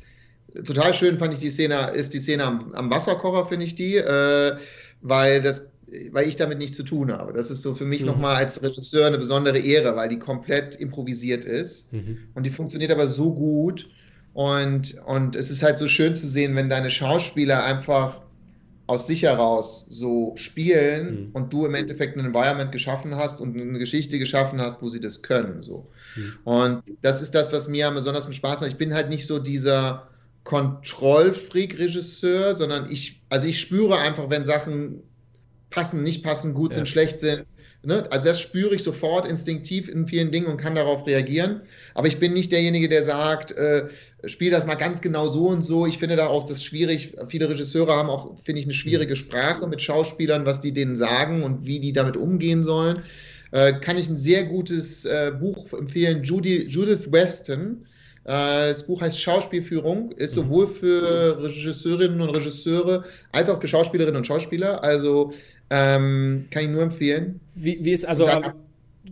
[0.63, 3.97] total schön fand ich die Szene, ist die Szene am, am Wasserkocher, finde ich die,
[3.97, 4.55] äh,
[5.01, 5.67] weil das
[6.11, 7.33] weil ich damit nichts zu tun habe.
[7.33, 8.07] Das ist so für mich mhm.
[8.07, 12.17] nochmal als Regisseur eine besondere Ehre, weil die komplett improvisiert ist mhm.
[12.33, 13.89] und die funktioniert aber so gut.
[14.33, 18.21] Und, und es ist halt so schön zu sehen, wenn deine Schauspieler einfach
[18.89, 21.29] aus sich heraus so spielen mhm.
[21.33, 24.99] und du im Endeffekt ein Environment geschaffen hast und eine Geschichte geschaffen hast, wo sie
[24.99, 25.61] das können.
[25.61, 25.91] So.
[26.15, 26.33] Mhm.
[26.43, 28.71] Und das ist das, was mir am besondersten Spaß macht.
[28.71, 30.07] Ich bin halt nicht so dieser
[30.43, 35.03] Kontrollfreak-Regisseur, sondern ich, also ich spüre einfach, wenn Sachen
[35.69, 36.77] passen, nicht passen, gut ja.
[36.77, 37.45] sind, schlecht sind.
[37.81, 38.11] Ne?
[38.11, 41.61] Also das spüre ich sofort instinktiv in vielen Dingen und kann darauf reagieren.
[41.93, 43.87] Aber ich bin nicht derjenige, der sagt, äh,
[44.25, 45.85] spiel das mal ganz genau so und so.
[45.85, 47.13] Ich finde da auch das schwierig.
[47.27, 51.43] Viele Regisseure haben auch, finde ich, eine schwierige Sprache mit Schauspielern, was die denen sagen
[51.43, 53.01] und wie die damit umgehen sollen.
[53.51, 57.85] Äh, kann ich ein sehr gutes äh, Buch empfehlen, Judy, Judith Weston.
[58.25, 64.17] Äh, das Buch heißt Schauspielführung, ist sowohl für Regisseurinnen und Regisseure als auch für Schauspielerinnen
[64.17, 64.83] und Schauspieler.
[64.83, 65.33] Also
[65.69, 67.39] ähm, kann ich nur empfehlen.
[67.55, 68.25] Wie, wie ist also.
[68.25, 68.53] Dann,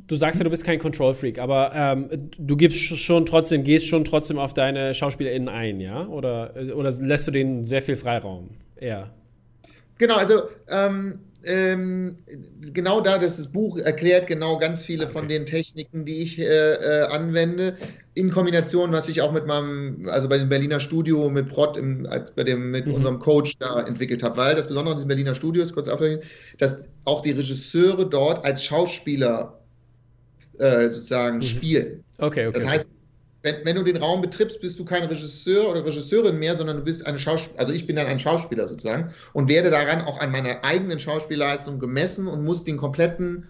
[0.07, 4.03] du sagst ja, du bist kein Control-Freak, aber ähm, du gibst schon trotzdem, gehst schon
[4.03, 6.07] trotzdem auf deine SchauspielerInnen ein, ja?
[6.07, 8.49] Oder, oder lässt du denen sehr viel Freiraum?
[8.75, 9.09] Eher.
[9.97, 12.17] Genau, also ähm, ähm,
[12.73, 15.13] genau da, das, das Buch erklärt genau ganz viele okay.
[15.13, 17.77] von den Techniken, die ich äh, äh, anwende,
[18.13, 22.05] in Kombination, was ich auch mit meinem, also bei dem Berliner Studio mit Prott, im,
[22.07, 22.93] als bei dem, mit mhm.
[22.93, 24.37] unserem Coach da entwickelt habe.
[24.37, 26.21] Weil das Besondere an diesem Berliner Studio ist, kurz abwägen,
[26.57, 29.59] dass auch die Regisseure dort als Schauspieler
[30.57, 31.41] äh, sozusagen mhm.
[31.43, 32.03] spielen.
[32.17, 32.51] Okay, okay.
[32.53, 32.87] Das heißt,
[33.47, 36.83] wenn, wenn, du den Raum betrittst, bist du kein Regisseur oder Regisseurin mehr, sondern du
[36.83, 40.31] bist eine Schauspieler, also ich bin dann ein Schauspieler sozusagen und werde daran auch an
[40.31, 43.47] meiner eigenen Schauspielleistung gemessen und muss den kompletten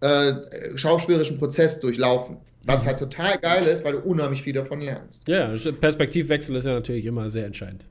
[0.00, 0.34] äh,
[0.76, 2.36] schauspielerischen Prozess durchlaufen.
[2.66, 2.86] Was mhm.
[2.86, 5.26] halt total geil ist, weil du unheimlich viel davon lernst.
[5.26, 7.86] Ja, Perspektivwechsel ist ja natürlich immer sehr entscheidend.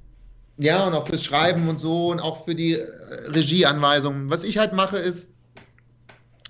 [0.57, 2.85] Ja, und auch fürs Schreiben und so und auch für die äh,
[3.33, 4.29] Regieanweisungen.
[4.29, 5.27] Was ich halt mache, ist,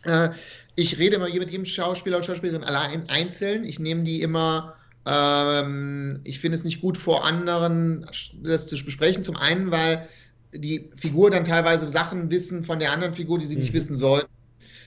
[0.04, 0.30] äh,
[0.76, 3.64] ich rede immer mit jedem Schauspieler und Schauspielerin allein einzeln.
[3.64, 4.76] Ich nehme die immer,
[5.06, 8.06] ähm, ich finde es nicht gut vor anderen
[8.42, 9.24] das zu besprechen.
[9.24, 10.08] Zum einen, weil
[10.54, 13.62] die Figur dann teilweise Sachen wissen von der anderen Figur, die sie mhm.
[13.62, 14.30] nicht wissen sollten.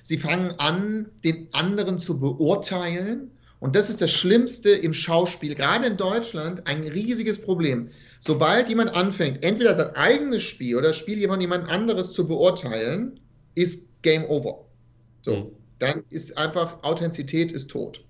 [0.02, 3.30] Sie fangen an, den anderen zu beurteilen.
[3.58, 7.88] Und das ist das Schlimmste im Schauspiel, gerade in Deutschland, ein riesiges Problem.
[8.20, 13.18] Sobald jemand anfängt, entweder sein eigenes Spiel oder das Spiel jemand anderes zu beurteilen,
[13.54, 14.66] ist Game Over.
[15.22, 15.36] So.
[15.36, 18.04] Mhm dann ist einfach Authentizität ist tot.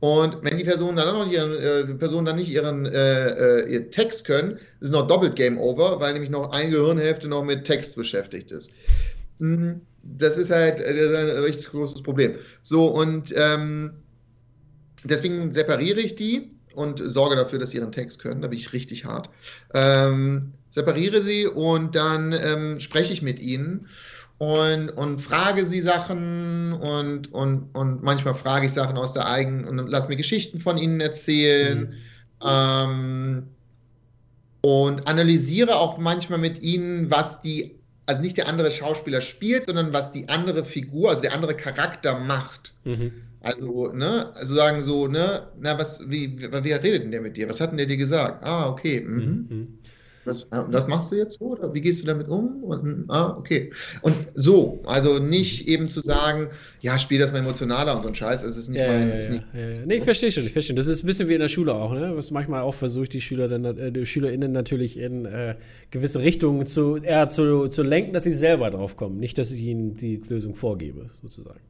[0.00, 3.90] Und wenn die Personen dann noch ihren, äh, Personen dann nicht ihren äh, äh, ihr
[3.90, 7.96] Text können, ist noch doppelt Game Over, weil nämlich noch eine Gehirnhälfte noch mit Text
[7.96, 8.70] beschäftigt ist.
[9.38, 9.80] Mhm.
[10.02, 12.34] Das ist halt äh, das ist ein richtig großes Problem.
[12.62, 13.92] So, und ähm,
[15.04, 18.42] deswegen separiere ich die und sorge dafür, dass sie ihren Text können.
[18.42, 19.30] Da bin ich richtig hart.
[19.72, 23.88] Ähm, separiere sie und dann ähm, spreche ich mit ihnen
[24.38, 29.66] und, und frage sie Sachen und, und, und manchmal frage ich Sachen aus der eigenen
[29.66, 31.94] und lass mir Geschichten von ihnen erzählen.
[32.42, 32.46] Mhm.
[32.46, 33.42] Ähm,
[34.60, 39.92] und analysiere auch manchmal mit ihnen, was die, also nicht der andere Schauspieler spielt, sondern
[39.92, 42.74] was die andere Figur, also der andere Charakter macht.
[42.84, 43.12] Mhm.
[43.40, 47.36] Also, ne, also sagen so, ne, na, was, wie, wie, wie redet denn der mit
[47.36, 47.48] dir?
[47.48, 48.42] Was hat denn der dir gesagt?
[48.42, 49.00] Ah, okay.
[49.00, 49.78] Mhm.
[50.26, 52.64] Das, äh, das machst du jetzt so oder wie gehst du damit um?
[52.64, 53.70] Und, ah, okay.
[54.02, 56.48] Und so, also nicht eben zu sagen,
[56.80, 58.42] ja, spiel das mal emotionaler und so ein Scheiß.
[58.42, 59.08] Es ist nicht ja, mein.
[59.08, 60.74] Ja, ja, nicht ja, Nee, ich verstehe schon, ich verstehe.
[60.74, 62.16] Das ist ein bisschen wie in der Schule auch, ne?
[62.16, 65.54] Was manchmal auch versucht, die Schüler dann, äh, die SchülerInnen natürlich in äh,
[65.90, 69.18] gewisse Richtungen zu, eher zu, zu lenken, dass sie selber drauf kommen.
[69.18, 71.60] Nicht, dass ich ihnen die Lösung vorgebe, sozusagen.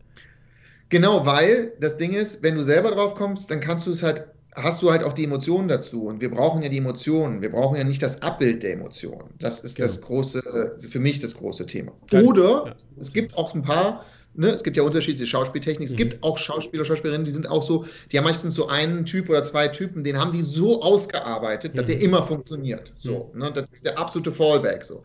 [0.88, 4.24] Genau, weil das Ding ist, wenn du selber drauf kommst, dann kannst du es halt
[4.57, 6.07] hast du halt auch die Emotionen dazu.
[6.07, 7.42] Und wir brauchen ja die Emotionen.
[7.42, 9.34] Wir brauchen ja nicht das Abbild der Emotionen.
[9.38, 9.86] Das ist genau.
[9.86, 11.92] das große, für mich das große Thema.
[12.12, 12.74] Oder ja.
[12.98, 14.04] es gibt auch ein paar,
[14.34, 15.84] ne, es gibt ja unterschiedliche Schauspieltechniken.
[15.84, 15.96] Es mhm.
[15.96, 19.44] gibt auch Schauspieler, Schauspielerinnen, die sind auch so, die haben meistens so einen Typ oder
[19.44, 21.78] zwei Typen, den haben die so ausgearbeitet, mhm.
[21.78, 22.92] dass der immer funktioniert.
[22.98, 23.40] So, mhm.
[23.40, 24.84] ne, das ist der absolute Fallback.
[24.84, 25.02] So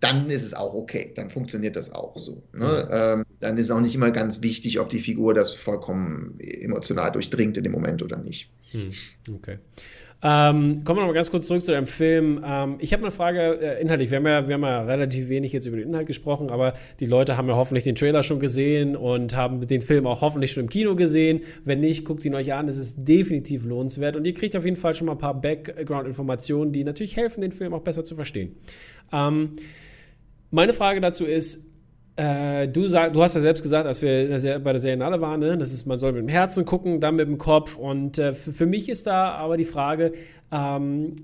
[0.00, 2.42] dann ist es auch okay, dann funktioniert das auch so.
[2.52, 2.88] Ne?
[2.90, 7.56] Ähm, dann ist auch nicht immer ganz wichtig, ob die Figur das vollkommen emotional durchdringt
[7.56, 8.50] in dem Moment oder nicht.
[8.70, 8.90] Hm,
[9.34, 9.58] okay.
[10.20, 12.42] Ähm, kommen wir noch mal ganz kurz zurück zu deinem Film.
[12.44, 14.10] Ähm, ich habe eine Frage äh, inhaltlich.
[14.10, 17.06] Wir haben, ja, wir haben ja relativ wenig jetzt über den Inhalt gesprochen, aber die
[17.06, 20.64] Leute haben ja hoffentlich den Trailer schon gesehen und haben den Film auch hoffentlich schon
[20.64, 21.42] im Kino gesehen.
[21.64, 22.66] Wenn nicht, guckt ihn euch an.
[22.66, 26.72] Es ist definitiv lohnenswert und ihr kriegt auf jeden Fall schon mal ein paar Background-Informationen,
[26.72, 28.56] die natürlich helfen, den Film auch besser zu verstehen.
[29.12, 29.52] Ähm,
[30.50, 31.66] meine Frage dazu ist,
[32.16, 35.56] äh, du, sag, du hast ja selbst gesagt, als wir bei der Serienale waren, ne,
[35.56, 37.76] das ist, man soll mit dem Herzen gucken, dann mit dem Kopf.
[37.76, 40.12] Und äh, für, mich ist da aber die Frage,
[40.50, 41.14] ähm,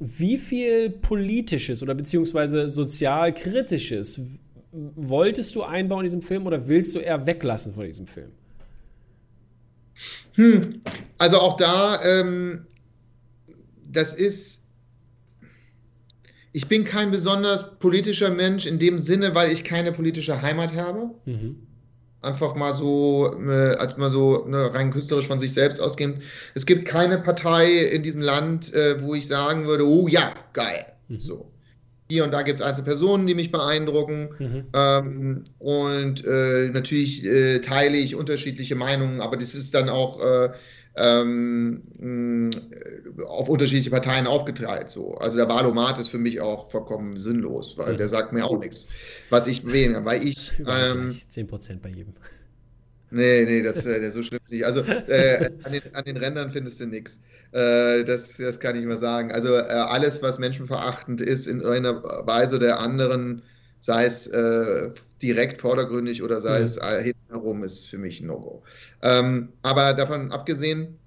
[0.00, 4.38] wie viel politisches oder beziehungsweise sozialkritisches
[4.72, 8.30] wolltest du einbauen in diesem Film oder willst du eher weglassen von diesem Film?
[10.34, 10.80] Hm.
[11.18, 12.66] Also auch da, ähm,
[13.86, 14.64] das ist
[16.52, 21.10] ich bin kein besonders politischer Mensch in dem Sinne, weil ich keine politische Heimat habe.
[21.24, 21.56] Mhm.
[22.20, 26.22] Einfach mal so, äh, als mal so ne, rein künstlerisch von sich selbst ausgehend.
[26.54, 30.86] Es gibt keine Partei in diesem Land, äh, wo ich sagen würde, oh ja, geil.
[31.08, 31.18] Mhm.
[31.18, 31.52] So.
[32.10, 34.30] Hier und da gibt es einzelne Personen, die mich beeindrucken.
[34.38, 34.64] Mhm.
[34.72, 40.48] Ähm, und äh, natürlich äh, teile ich unterschiedliche Meinungen, aber das ist dann auch äh,
[40.96, 41.82] ähm,
[43.26, 44.88] auf unterschiedliche Parteien aufgeteilt.
[44.88, 45.14] So.
[45.16, 47.98] Also der Wahlomat ist für mich auch vollkommen sinnlos, weil mhm.
[47.98, 48.88] der sagt mir auch nichts,
[49.30, 50.52] was ich wähle, weil ich...
[50.66, 52.14] Ähm, 10% bei jedem.
[53.10, 54.66] Nee, nee, das, äh, so schlimm ist nicht.
[54.66, 57.20] Also äh, an, den, an, den, Rändern findest du nichts.
[57.52, 59.32] Äh, das, das kann ich mal sagen.
[59.32, 63.42] Also äh, alles, was menschenverachtend ist, in einer Weise oder anderen,
[63.80, 64.90] sei es äh,
[65.22, 66.64] direkt vordergründig oder sei mhm.
[66.64, 68.62] es äh, hinten herum, ist für mich ein No-Go.
[69.02, 70.98] Ähm, aber davon abgesehen,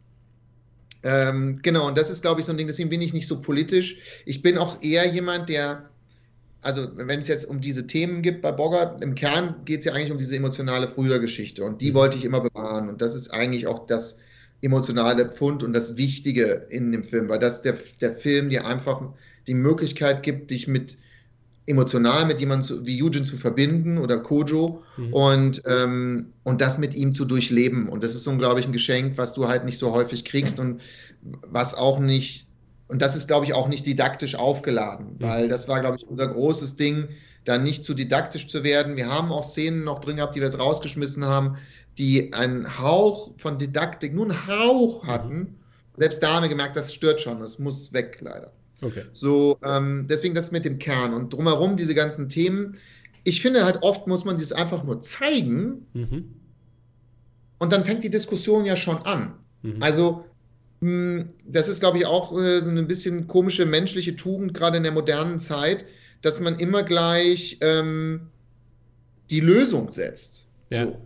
[1.03, 3.41] ähm, genau, und das ist, glaube ich, so ein Ding, deswegen bin ich nicht so
[3.41, 3.97] politisch.
[4.25, 5.89] Ich bin auch eher jemand, der
[6.61, 9.93] also wenn es jetzt um diese Themen gibt bei Bogart, im Kern geht es ja
[9.93, 11.95] eigentlich um diese emotionale Brüdergeschichte und die mhm.
[11.95, 14.17] wollte ich immer bewahren und das ist eigentlich auch das
[14.61, 19.01] emotionale Pfund und das Wichtige in dem Film, weil das der, der Film dir einfach
[19.47, 20.97] die Möglichkeit gibt, dich mit
[21.65, 25.13] emotional mit jemandem wie Eugene zu verbinden oder Kojo mhm.
[25.13, 27.87] und, ähm, und das mit ihm zu durchleben.
[27.87, 30.81] Und das ist unglaublich ein Geschenk, was du halt nicht so häufig kriegst und
[31.21, 32.47] was auch nicht,
[32.87, 35.23] und das ist, glaube ich, auch nicht didaktisch aufgeladen, mhm.
[35.23, 37.09] weil das war, glaube ich, unser großes Ding,
[37.45, 38.95] da nicht zu didaktisch zu werden.
[38.95, 41.57] Wir haben auch Szenen noch drin gehabt, die wir jetzt rausgeschmissen haben,
[41.97, 45.57] die einen Hauch von Didaktik, nur einen Hauch hatten.
[45.97, 48.51] Selbst da haben wir gemerkt, das stört schon, das muss weg, leider.
[48.81, 49.03] Okay.
[49.13, 52.77] So, ähm, deswegen das mit dem Kern und drumherum diese ganzen Themen.
[53.23, 56.33] Ich finde halt oft muss man das einfach nur zeigen mhm.
[57.59, 59.35] und dann fängt die Diskussion ja schon an.
[59.61, 59.77] Mhm.
[59.81, 60.25] Also,
[60.79, 64.77] mh, hm, das ist, glaube ich, auch äh, so ein bisschen komische menschliche Tugend, gerade
[64.77, 65.85] in der modernen Zeit,
[66.23, 68.29] dass man immer gleich ähm,
[69.29, 70.47] die Lösung setzt.
[70.71, 70.85] Ja.
[70.85, 70.97] So.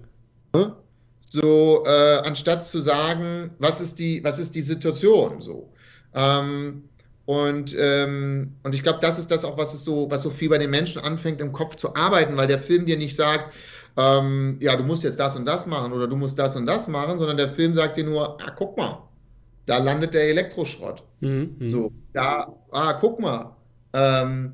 [0.53, 0.75] Ne?
[1.35, 5.71] so äh, anstatt zu sagen, was ist die, was ist die Situation so.
[6.13, 6.85] Ähm,
[7.25, 10.49] und, ähm, und ich glaube, das ist das auch, was es so, was so viel
[10.49, 13.51] bei den Menschen anfängt, im Kopf zu arbeiten, weil der Film dir nicht sagt,
[13.97, 16.87] ähm, ja, du musst jetzt das und das machen oder du musst das und das
[16.87, 19.01] machen, sondern der Film sagt dir nur, ah, guck mal,
[19.65, 21.01] da landet der Elektroschrott.
[21.21, 21.69] Mhm, mhm.
[21.69, 23.55] so, da, ah, guck mal,
[23.93, 24.53] ähm,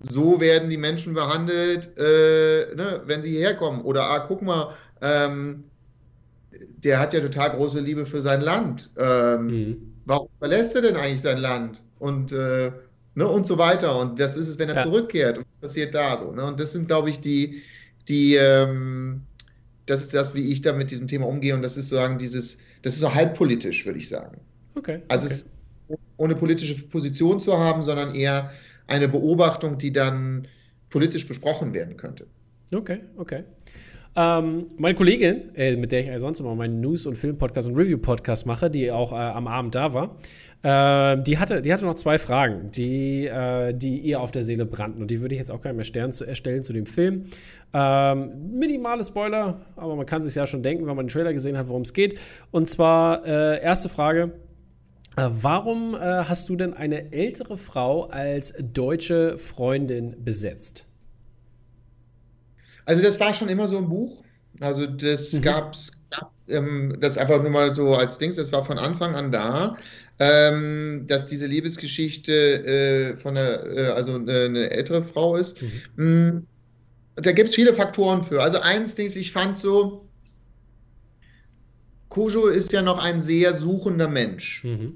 [0.00, 3.82] so werden die Menschen behandelt, äh, ne, wenn sie hierher kommen.
[3.82, 5.64] Oder, ah, guck mal, ähm,
[6.50, 8.90] der hat ja total große Liebe für sein Land.
[8.96, 9.92] Ähm, mhm.
[10.04, 11.82] Warum verlässt er denn eigentlich sein Land?
[12.02, 12.72] Und, äh,
[13.14, 13.96] ne, und so weiter.
[13.98, 14.82] Und was ist es, wenn er ja.
[14.82, 15.38] zurückkehrt?
[15.38, 16.32] Und was passiert da so?
[16.32, 16.44] Ne?
[16.44, 17.62] Und das sind, glaube ich, die,
[18.08, 19.22] die ähm,
[19.86, 21.54] das ist das, wie ich da mit diesem Thema umgehe.
[21.54, 24.38] Und das ist sozusagen dieses, das ist so halbpolitisch, würde ich sagen.
[24.74, 25.02] Okay.
[25.08, 25.34] Also okay.
[25.34, 25.46] es
[26.16, 28.50] ohne politische Position zu haben, sondern eher
[28.88, 30.48] eine Beobachtung, die dann
[30.90, 32.26] politisch besprochen werden könnte.
[32.72, 33.44] Okay, okay.
[34.14, 38.44] Ähm, meine Kollegin, äh, mit der ich sonst immer meinen News- und Film-Podcast und Review-Podcast
[38.46, 40.16] mache, die auch äh, am Abend da war,
[40.62, 44.66] äh, die, hatte, die hatte noch zwei Fragen, die, äh, die ihr auf der Seele
[44.66, 45.00] brannten.
[45.00, 47.24] Und die würde ich jetzt auch gar nicht mehr erstellen zu dem Film.
[47.72, 51.56] Ähm, minimale Spoiler, aber man kann sich ja schon denken, wenn man den Trailer gesehen
[51.56, 52.20] hat, worum es geht.
[52.50, 54.32] Und zwar, äh, erste Frage.
[55.16, 60.86] Äh, warum hast du denn eine ältere Frau als deutsche Freundin besetzt?
[62.84, 64.22] Also das war schon immer so ein Buch.
[64.60, 65.42] Also das mhm.
[65.42, 69.32] gab's, gab ähm, das einfach nur mal so als Dings, das war von Anfang an
[69.32, 69.76] da,
[70.18, 75.58] ähm, dass diese Liebesgeschichte äh, von einer, äh, also eine, eine, ältere Frau ist.
[75.96, 76.04] Mhm.
[76.04, 76.46] Mm,
[77.16, 78.42] da gibt es viele Faktoren für.
[78.42, 80.08] Also eins, Dings, ich fand so,
[82.08, 84.64] Kojo ist ja noch ein sehr suchender Mensch.
[84.64, 84.94] Mhm.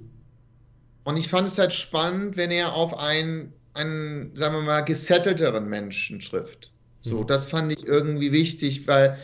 [1.04, 5.68] Und ich fand es halt spannend, wenn er auf einen, einen, sagen wir mal, gesettelteren
[5.68, 6.72] Menschen trifft.
[7.06, 7.26] So, mhm.
[7.26, 9.16] das fand ich irgendwie wichtig, weil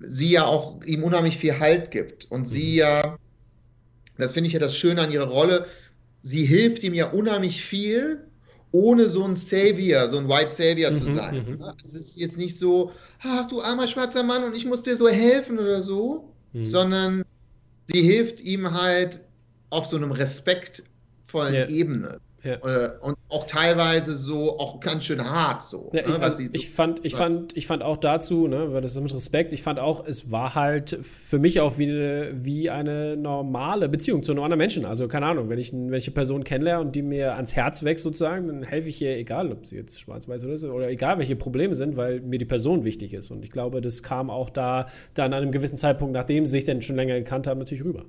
[0.00, 2.30] sie ja auch ihm unheimlich viel Halt gibt.
[2.30, 2.78] Und sie mhm.
[2.78, 3.18] ja,
[4.16, 5.66] das finde ich ja das Schöne an ihrer Rolle,
[6.22, 8.24] sie hilft ihm ja unheimlich viel,
[8.70, 11.62] ohne so ein Savior, so ein White Savior zu mhm, sein.
[11.84, 15.08] Es ist jetzt nicht so, ach du armer schwarzer Mann und ich muss dir so
[15.08, 17.24] helfen oder so, sondern
[17.92, 19.20] sie hilft ihm halt
[19.70, 21.68] auf so einem respektvollen.
[21.68, 22.20] Ebene.
[22.46, 22.54] Ja.
[22.54, 25.90] Äh, und auch teilweise so, auch ganz schön hart so.
[25.92, 28.94] Ja, ne, ich, also, ich, fand, ich, fand, ich fand auch dazu, ne, weil das
[28.94, 33.16] ist mit Respekt, ich fand auch, es war halt für mich auch wie, wie eine
[33.16, 34.84] normale Beziehung zu einem anderen Menschen.
[34.84, 38.46] Also keine Ahnung, wenn ich welche Person kennenlerne und die mir ans Herz wächst sozusagen,
[38.46, 41.74] dann helfe ich ihr, egal ob sie jetzt schwarz-weiß oder so, oder egal welche Probleme
[41.74, 43.30] sind, weil mir die Person wichtig ist.
[43.30, 46.64] Und ich glaube, das kam auch da dann an einem gewissen Zeitpunkt, nachdem sie sich
[46.64, 48.04] dann schon länger gekannt haben, natürlich rüber.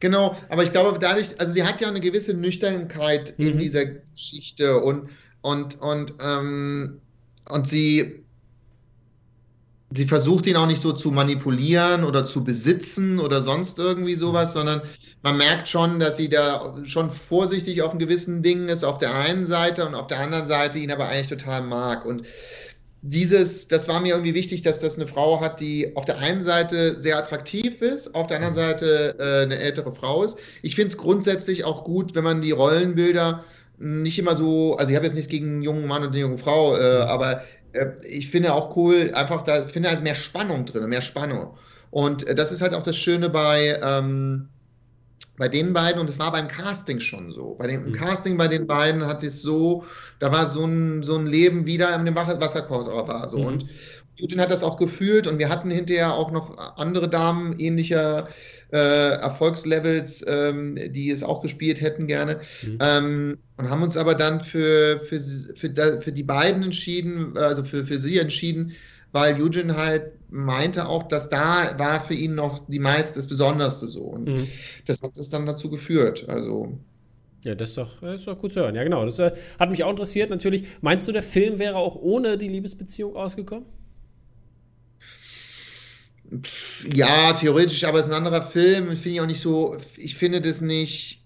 [0.00, 3.48] Genau, aber ich glaube, dadurch, also sie hat ja eine gewisse Nüchternheit mhm.
[3.48, 5.10] in dieser Geschichte und,
[5.42, 7.00] und, und, ähm,
[7.50, 8.24] und sie,
[9.92, 14.54] sie versucht ihn auch nicht so zu manipulieren oder zu besitzen oder sonst irgendwie sowas,
[14.54, 14.80] sondern
[15.22, 19.14] man merkt schon, dass sie da schon vorsichtig auf einen gewissen Dingen ist, auf der
[19.14, 22.06] einen Seite und auf der anderen Seite ihn aber eigentlich total mag.
[22.06, 22.22] Und
[23.02, 26.42] dieses, das war mir irgendwie wichtig, dass das eine Frau hat, die auf der einen
[26.42, 30.38] Seite sehr attraktiv ist, auf der anderen Seite äh, eine ältere Frau ist.
[30.62, 33.42] Ich finde es grundsätzlich auch gut, wenn man die Rollenbilder
[33.78, 36.36] nicht immer so, also ich habe jetzt nichts gegen einen jungen Mann und eine junge
[36.36, 37.42] Frau, äh, aber
[37.72, 41.54] äh, ich finde auch cool, einfach da finde halt mehr Spannung drin, mehr Spannung.
[41.90, 44.48] Und äh, das ist halt auch das Schöne bei, ähm,
[45.40, 47.54] bei den beiden, und es war beim Casting schon so.
[47.58, 47.92] Bei dem mhm.
[47.94, 49.84] Casting bei den beiden hat es so,
[50.18, 53.38] da war so ein, so ein Leben wieder in dem Wasserkurs war so.
[53.38, 53.46] Mhm.
[53.46, 53.66] Und
[54.22, 58.28] Eugene hat das auch gefühlt und wir hatten hinterher auch noch andere Damen ähnlicher
[58.70, 62.40] äh, Erfolgslevels, ähm, die es auch gespielt hätten gerne.
[62.62, 62.78] Mhm.
[62.80, 67.86] Ähm, und haben uns aber dann für, für, für, für die beiden entschieden, also für,
[67.86, 68.72] für sie entschieden,
[69.12, 73.88] weil Eugene halt meinte auch, dass da war für ihn noch die meist das Besonderste
[73.88, 74.02] so.
[74.02, 74.48] Und mhm.
[74.86, 76.28] das hat es dann dazu geführt.
[76.28, 76.78] Also.
[77.44, 78.74] Ja, das ist doch, das ist doch gut zu hören.
[78.74, 79.04] Ja, genau.
[79.04, 80.64] Das äh, hat mich auch interessiert natürlich.
[80.80, 83.66] Meinst du, der Film wäre auch ohne die Liebesbeziehung ausgekommen?
[86.92, 88.88] Ja, theoretisch, aber es ist ein anderer Film.
[88.88, 89.76] Finde ich auch nicht so.
[89.96, 91.24] Ich finde das nicht.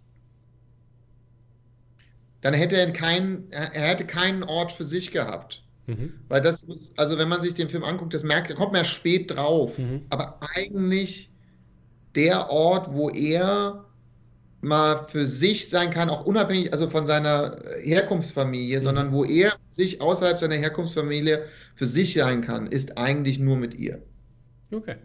[2.41, 5.64] Dann hätte er keinen, er hätte keinen Ort für sich gehabt.
[5.87, 6.13] Mhm.
[6.29, 6.67] Weil das,
[6.97, 9.79] also wenn man sich den Film anguckt, das merkt, da kommt man ja spät drauf.
[9.79, 10.03] Mhm.
[10.11, 11.31] Aber eigentlich
[12.15, 13.85] der Ort, wo er
[14.61, 18.83] mal für sich sein kann, auch unabhängig also von seiner Herkunftsfamilie, mhm.
[18.83, 23.75] sondern wo er sich außerhalb seiner Herkunftsfamilie für sich sein kann, ist eigentlich nur mit
[23.75, 24.03] ihr.
[24.73, 24.97] Okay.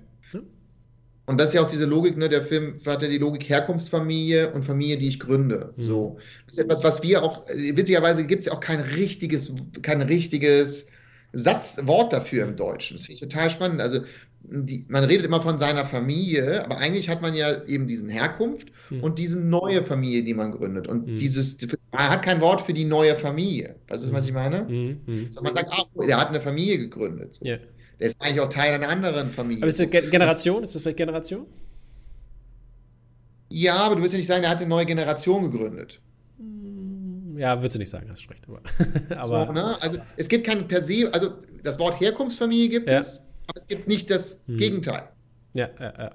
[1.29, 2.27] Und das ist ja auch diese Logik, ne?
[2.27, 5.75] Der Film hat ja die Logik Herkunftsfamilie und Familie, die ich gründe.
[5.77, 5.81] Mhm.
[5.83, 6.17] So.
[6.47, 9.53] Das ist etwas, was wir auch, witzigerweise gibt es auch kein richtiges,
[9.83, 10.87] kein richtiges
[11.33, 12.97] Satzwort dafür im Deutschen.
[12.97, 13.79] Das finde ich total spannend.
[13.79, 13.99] Also
[14.41, 18.69] die, man redet immer von seiner Familie, aber eigentlich hat man ja eben diesen Herkunft
[18.89, 19.03] mhm.
[19.03, 20.87] und diese neue Familie, die man gründet.
[20.87, 21.17] Und mhm.
[21.17, 21.59] dieses,
[21.91, 23.75] man hat kein Wort für die neue Familie.
[23.85, 24.63] Das ist, was ich meine?
[24.63, 25.01] Mhm.
[25.05, 25.27] mhm.
[25.29, 27.35] So, man sagt, ah, der hat eine Familie gegründet.
[27.35, 27.45] So.
[27.45, 27.59] Yeah.
[27.99, 29.63] Der ist eigentlich auch Teil einer anderen Familie.
[29.63, 30.63] Aber ist das Generation?
[30.63, 31.45] Ist das vielleicht Generation?
[33.49, 35.99] Ja, aber du willst ja nicht sagen, der hat eine neue Generation gegründet.
[37.35, 38.47] Ja, würdest du nicht sagen, hast recht.
[38.47, 38.61] Aber,
[39.17, 39.81] aber so, ne?
[39.81, 41.33] Also es gibt kein per se, also
[41.63, 42.99] das Wort Herkunftsfamilie gibt ja.
[42.99, 44.57] es, aber es gibt nicht das hm.
[44.57, 45.03] Gegenteil.
[45.53, 46.11] Ja, ja, ja.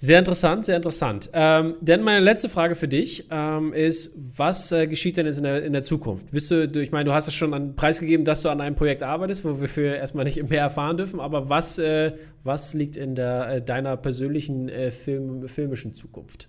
[0.00, 1.28] Sehr interessant, sehr interessant.
[1.32, 5.42] Ähm, denn meine letzte Frage für dich ähm, ist, was äh, geschieht denn jetzt in
[5.42, 6.30] der, in der Zukunft?
[6.30, 8.76] Bist du, ich meine, du hast es schon einen Preis gegeben, dass du an einem
[8.76, 12.12] Projekt arbeitest, wo wir für erstmal nicht mehr erfahren dürfen, aber was, äh,
[12.44, 16.48] was liegt in der, äh, deiner persönlichen äh, Film, filmischen Zukunft?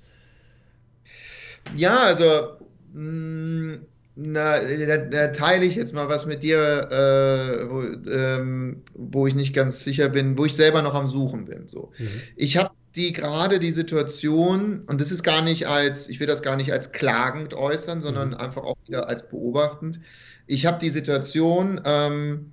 [1.75, 2.49] Ja, also
[2.93, 3.85] mh, mm,
[4.21, 7.81] na, da, da, teile ich jetzt mal was mit dir, äh, wo,
[8.11, 11.67] ähm, wo, ich nicht ganz sicher bin, wo ich selber noch am Suchen bin.
[11.67, 11.93] So.
[11.97, 12.07] Mhm.
[12.35, 16.41] Ich habe die gerade die Situation, und das ist gar nicht als, ich will das
[16.41, 18.35] gar nicht als klagend äußern, sondern mhm.
[18.35, 19.99] einfach auch wieder als beobachtend.
[20.47, 22.51] Ich habe die Situation, ähm,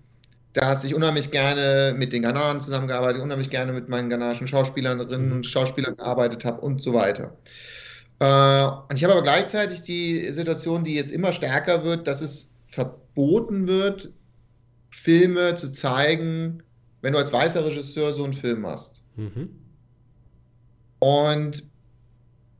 [0.52, 5.44] dass ich unheimlich gerne mit den Ghanaren zusammengearbeitet, unheimlich gerne mit meinen ghanaischen Schauspielerinnen und
[5.44, 7.36] Schauspielern gearbeitet habe und so weiter.
[8.20, 12.52] Äh, und ich habe aber gleichzeitig die Situation, die jetzt immer stärker wird, dass es
[12.66, 14.10] verboten wird,
[14.90, 16.62] Filme zu zeigen,
[17.02, 19.02] wenn du als weißer Regisseur so einen Film hast.
[19.16, 19.65] Mhm.
[20.98, 21.64] Und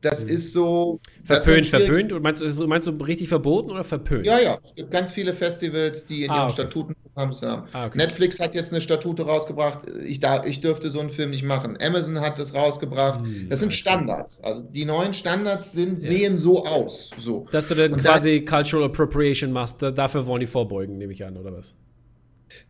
[0.06, 0.30] das mhm.
[0.30, 1.00] ist so.
[1.24, 2.12] Verpönt, verpönt?
[2.12, 4.24] Und meinst du, meinst du richtig verboten oder verpönt?
[4.24, 4.58] Ja, ja.
[4.62, 6.52] Es gibt ganz viele Festivals, die in ah, ihren okay.
[6.52, 7.32] Statuten haben.
[7.72, 7.98] Ah, okay.
[7.98, 9.80] Netflix hat jetzt eine Statute rausgebracht.
[10.04, 11.76] Ich, da, ich dürfte so einen Film nicht machen.
[11.80, 13.20] Amazon hat das rausgebracht.
[13.20, 14.40] Hm, das sind Standards.
[14.44, 16.08] Also die neuen Standards sind, ja.
[16.10, 17.10] sehen so aus.
[17.16, 17.46] So.
[17.50, 21.24] Dass du dann Und quasi das, Cultural Appropriation machst, dafür wollen die vorbeugen, nehme ich
[21.24, 21.74] an, oder was?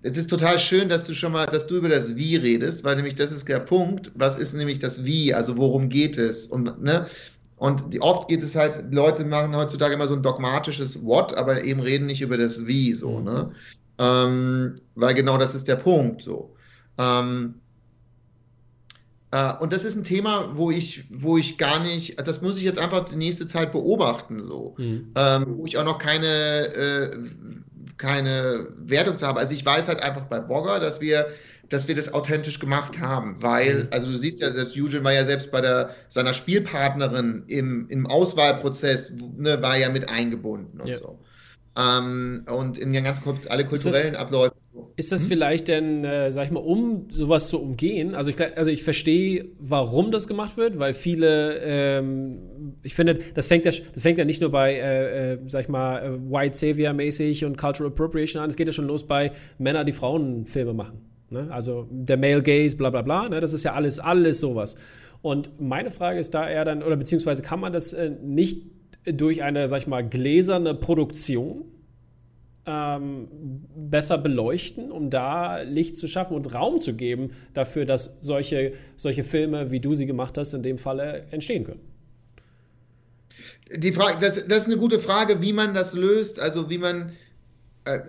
[0.03, 2.97] Es ist total schön, dass du schon mal, dass du über das Wie redest, weil
[2.97, 4.11] nämlich das ist der Punkt.
[4.15, 5.35] Was ist nämlich das Wie?
[5.35, 6.47] Also worum geht es?
[6.47, 7.07] Und, ne?
[7.57, 11.65] Und die, oft geht es halt, Leute machen heutzutage immer so ein dogmatisches What, aber
[11.65, 13.25] eben reden nicht über das Wie so, mhm.
[13.25, 13.51] ne?
[13.99, 16.55] Ähm, weil genau das ist der Punkt so.
[16.99, 17.55] Ähm,
[19.31, 22.63] äh, und das ist ein Thema, wo ich, wo ich gar nicht, das muss ich
[22.63, 25.13] jetzt einfach die nächste Zeit beobachten so, mhm.
[25.15, 27.11] ähm, wo ich auch noch keine äh,
[27.99, 29.39] keine Wertung zu haben.
[29.39, 31.29] Also ich weiß halt einfach bei Bogger, dass wir,
[31.69, 33.89] dass wir das authentisch gemacht haben, weil, mhm.
[33.91, 38.07] also du siehst ja, selbst Eugene war ja selbst bei der, seiner Spielpartnerin im, im
[38.07, 40.97] Auswahlprozess, ne, war ja mit eingebunden und ja.
[40.97, 41.19] so.
[41.77, 44.55] Ähm, und in ganz alle kulturellen das, Abläufe.
[44.97, 45.29] Ist das hm?
[45.29, 48.15] vielleicht denn, äh, sag ich mal, um sowas zu umgehen?
[48.15, 52.39] Also ich, also ich verstehe, warum das gemacht wird, weil viele, ähm,
[52.83, 55.69] ich finde, das fängt ja, das fängt ja nicht nur bei, äh, äh, sag ich
[55.69, 59.85] mal, äh, White Savior-mäßig und Cultural Appropriation an, es geht ja schon los bei Männern,
[59.85, 61.03] die Frauenfilme machen.
[61.29, 61.49] Ne?
[61.51, 63.41] Also der Male Gaze, bla bla bla, ne?
[63.41, 64.77] das ist ja alles, alles sowas.
[65.21, 68.63] Und meine Frage ist da eher dann, oder beziehungsweise kann man das äh, nicht
[69.07, 71.65] durch eine, sag ich mal, gläserne Produktion
[72.67, 73.29] ähm,
[73.77, 79.23] besser beleuchten, um da Licht zu schaffen und Raum zu geben dafür, dass solche, solche
[79.23, 81.81] Filme, wie du sie gemacht hast, in dem Falle entstehen können?
[83.75, 87.13] Die Frage, das, das ist eine gute Frage, wie man das löst, also wie man
[87.85, 88.01] äh,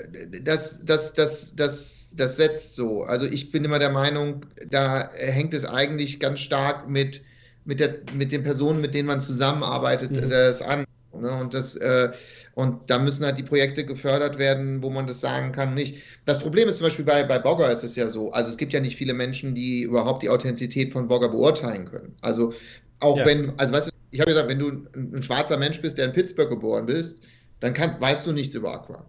[0.42, 3.04] das, das, das, das, das setzt so.
[3.04, 7.22] Also ich bin immer der Meinung, da hängt es eigentlich ganz stark mit,
[7.68, 10.30] mit, der, mit den Personen, mit denen man zusammenarbeitet, mhm.
[10.30, 10.86] das an.
[11.14, 11.32] Ne?
[11.32, 12.12] Und, das, äh,
[12.56, 16.02] und da müssen halt die Projekte gefördert werden, wo man das sagen kann, nicht.
[16.26, 18.74] Das Problem ist zum Beispiel bei, bei Bogger ist es ja so, also es gibt
[18.74, 22.16] ja nicht viele Menschen, die überhaupt die Authentizität von Bogger beurteilen können.
[22.22, 22.54] Also
[23.00, 23.26] auch ja.
[23.26, 26.06] wenn, also weißt du, ich habe gesagt, wenn du ein, ein, schwarzer Mensch bist, der
[26.06, 27.22] in Pittsburgh geboren bist,
[27.60, 29.06] dann kann, weißt du nichts über Aqua.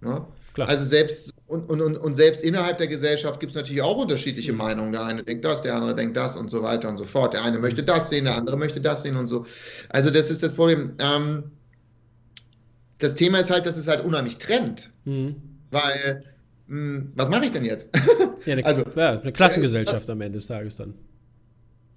[0.00, 0.26] Ne?
[0.54, 0.68] Klar.
[0.68, 4.58] Also selbst und, und, und, selbst innerhalb der Gesellschaft gibt es natürlich auch unterschiedliche mhm.
[4.58, 4.92] Meinungen.
[4.92, 7.34] Der eine denkt das, der andere denkt das und so weiter und so fort.
[7.34, 9.46] Der eine möchte das sehen, der andere möchte das sehen und so.
[9.88, 10.94] Also das ist das Problem.
[10.98, 11.44] Ähm,
[12.98, 14.90] das Thema ist halt, dass es halt unheimlich trennt.
[15.04, 15.36] Mhm.
[15.70, 16.24] Weil,
[16.66, 17.90] mh, hm, was mache ich denn jetzt?
[18.44, 20.94] Ja, eine, also, ja, eine Klassengesellschaft äh, am Ende des Tages dann.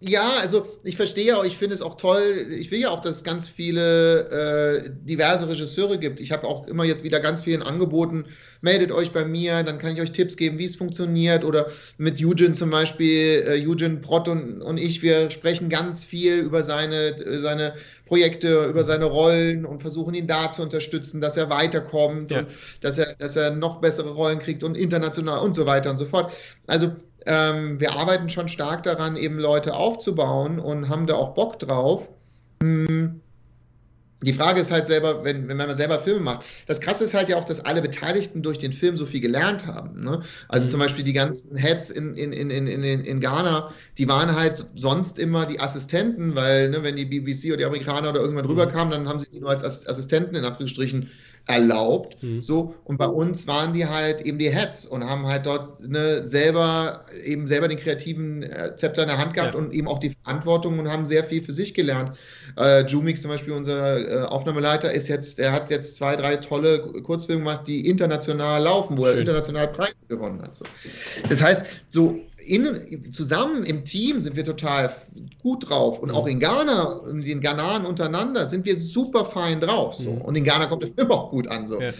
[0.07, 2.21] Ja, also ich verstehe auch, ich finde es auch toll.
[2.59, 6.19] Ich will ja auch, dass es ganz viele äh, diverse Regisseure gibt.
[6.19, 8.25] Ich habe auch immer jetzt wieder ganz vielen angeboten,
[8.61, 11.43] meldet euch bei mir, dann kann ich euch Tipps geben, wie es funktioniert.
[11.43, 16.35] Oder mit Eugen zum Beispiel, äh, Eugen Brott und, und ich, wir sprechen ganz viel
[16.35, 17.73] über seine, äh, seine
[18.05, 22.39] Projekte, über seine Rollen und versuchen ihn da zu unterstützen, dass er weiterkommt ja.
[22.39, 22.47] und
[22.81, 26.05] dass er, dass er noch bessere Rollen kriegt und international und so weiter und so
[26.05, 26.31] fort.
[26.67, 26.91] Also
[27.26, 32.09] ähm, wir arbeiten schon stark daran, eben Leute aufzubauen und haben da auch Bock drauf.
[32.61, 33.21] Hm.
[34.26, 36.45] Die Frage ist halt selber, wenn, wenn man selber Filme macht.
[36.65, 39.67] Das Krasse ist halt ja auch, dass alle Beteiligten durch den Film so viel gelernt
[39.67, 40.01] haben.
[40.01, 40.21] Ne?
[40.47, 40.71] Also mhm.
[40.71, 45.19] zum Beispiel die ganzen Heads in, in, in, in, in Ghana, die waren halt sonst
[45.19, 49.07] immer die Assistenten, weil ne, wenn die BBC oder die Amerikaner oder irgendwann rüberkamen, dann
[49.07, 51.09] haben sie die nur als Assistenten in Anführungsstrichen
[51.47, 52.21] erlaubt.
[52.21, 52.41] Mhm.
[52.41, 56.23] So, und bei uns waren die halt eben die Heads und haben halt dort ne,
[56.27, 59.59] selber eben selber den kreativen äh, Zepter in der Hand gehabt ja.
[59.59, 62.17] und eben auch die Verantwortung und haben sehr viel für sich gelernt.
[62.57, 66.79] Äh, Jumix zum Beispiel, unser äh, Aufnahmeleiter, ist jetzt, der hat jetzt zwei, drei tolle
[66.79, 69.13] Kurzfilme gemacht, die international laufen, wo Schön.
[69.13, 70.55] er international Preise gewonnen hat.
[70.55, 70.65] So.
[71.29, 74.93] Das heißt, so in, zusammen im Team sind wir total
[75.41, 75.99] gut drauf.
[75.99, 79.95] Und auch in Ghana und den Ghanaren untereinander sind wir super fein drauf.
[79.95, 80.11] So.
[80.11, 80.21] Mhm.
[80.21, 81.67] Und in Ghana kommt es immer auch gut an.
[81.67, 81.81] So.
[81.81, 81.91] Ja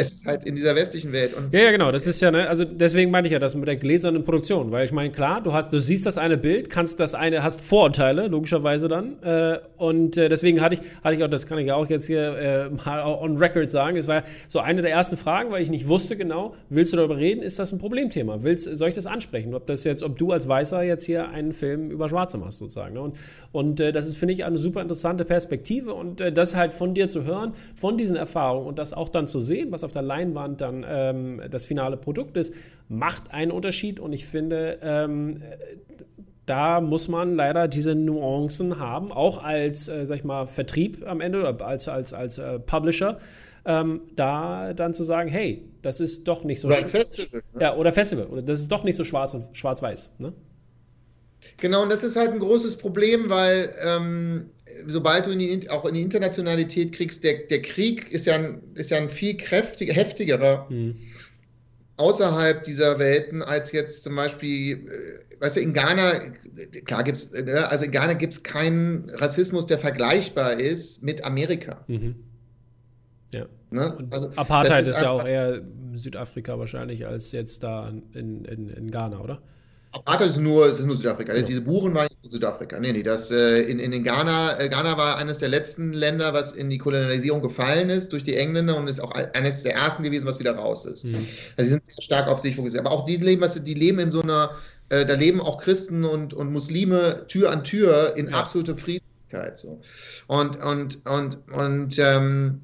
[0.00, 1.34] es ist halt in dieser westlichen Welt.
[1.34, 1.92] Und ja, ja, genau.
[1.92, 4.86] Das ist ja, ne, also deswegen meine ich ja das mit der gläsernen Produktion, weil
[4.86, 8.28] ich meine, klar, du hast, du siehst das eine Bild, kannst das eine, hast Vorurteile,
[8.28, 9.22] logischerweise dann.
[9.22, 12.06] Äh, und äh, deswegen hatte ich, hatte ich auch, das kann ich ja auch jetzt
[12.06, 15.62] hier äh, mal on record sagen, es war ja so eine der ersten Fragen, weil
[15.62, 18.42] ich nicht wusste genau, willst du darüber reden, ist das ein Problemthema?
[18.42, 19.54] Willst, soll ich das ansprechen?
[19.54, 22.94] Ob das jetzt, ob du als Weißer jetzt hier einen Film über Schwarze machst, sozusagen.
[22.94, 23.00] Ne?
[23.02, 23.16] Und,
[23.52, 26.94] und äh, das ist, finde ich, eine super interessante Perspektive und äh, das halt von
[26.94, 29.92] dir zu hören, von diesen Erfahrungen und das auch dann zu sehen, was auf auf
[29.92, 32.54] der Leinwand dann ähm, das finale Produkt ist,
[32.88, 33.98] macht einen Unterschied.
[33.98, 35.42] Und ich finde, ähm,
[36.46, 41.20] da muss man leider diese Nuancen haben, auch als, äh, sag ich mal, Vertrieb am
[41.20, 43.18] Ende oder als, als, als äh, Publisher.
[43.66, 47.60] Ähm, da dann zu sagen, hey, das ist doch nicht so oder Festival, ne?
[47.60, 50.12] ja oder Festival oder das ist doch nicht so schwarz und schwarz-weiß.
[50.18, 50.32] Ne?
[51.58, 54.50] Genau, und das ist halt ein großes Problem, weil ähm,
[54.86, 58.62] sobald du in die, auch in die Internationalität kriegst, der, der Krieg ist ja ein,
[58.74, 60.96] ist ja ein viel kräftiger, heftigerer mhm.
[61.96, 66.18] außerhalb dieser Welten als jetzt zum Beispiel, äh, weißt du, in Ghana,
[66.84, 71.24] klar gibt es, ne, also in Ghana gibt es keinen Rassismus, der vergleichbar ist mit
[71.24, 71.84] Amerika.
[71.88, 72.16] Mhm.
[73.34, 73.46] Ja.
[73.70, 74.08] Ne?
[74.10, 75.62] Also, Apartheid ist, ist ja auch eher
[75.92, 79.42] Südafrika wahrscheinlich als jetzt da in, in, in Ghana, oder?
[79.92, 81.34] Apartheid ist nur, ist nur Südafrika.
[81.34, 81.42] Ja.
[81.42, 82.78] Diese Buren waren nicht Südafrika.
[82.78, 86.32] Nee, nee, das, äh, in, in, in Ghana, äh, Ghana war eines der letzten Länder,
[86.32, 90.04] was in die Kolonialisierung gefallen ist durch die Engländer und ist auch eines der ersten
[90.04, 91.04] gewesen, was wieder raus ist.
[91.04, 91.26] Mhm.
[91.56, 92.86] Also sie sind sehr stark auf sich fokussiert.
[92.86, 94.52] Aber auch die leben, was, die leben in so einer,
[94.90, 98.34] äh, da leben auch Christen und, und Muslime Tür an Tür in ja.
[98.34, 99.58] absoluter Friedlichkeit.
[99.58, 99.80] So.
[100.28, 102.60] Und, und, und, und ähm,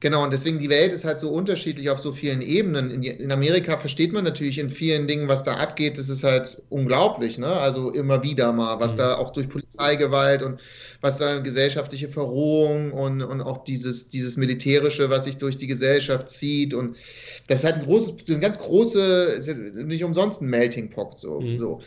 [0.00, 2.90] Genau, und deswegen die Welt ist halt so unterschiedlich auf so vielen Ebenen.
[2.90, 5.98] In, in, Amerika versteht man natürlich in vielen Dingen, was da abgeht.
[5.98, 7.48] Das ist halt unglaublich, ne?
[7.48, 8.98] Also immer wieder mal, was mhm.
[8.98, 10.60] da auch durch Polizeigewalt und
[11.00, 16.30] was da gesellschaftliche Verrohung und, und auch dieses, dieses Militärische, was sich durch die Gesellschaft
[16.30, 16.74] zieht.
[16.74, 16.96] Und
[17.48, 19.40] das ist halt ein großes, ein ganz große,
[19.84, 21.58] nicht umsonst ein Melting Pot so, mhm.
[21.58, 21.80] so.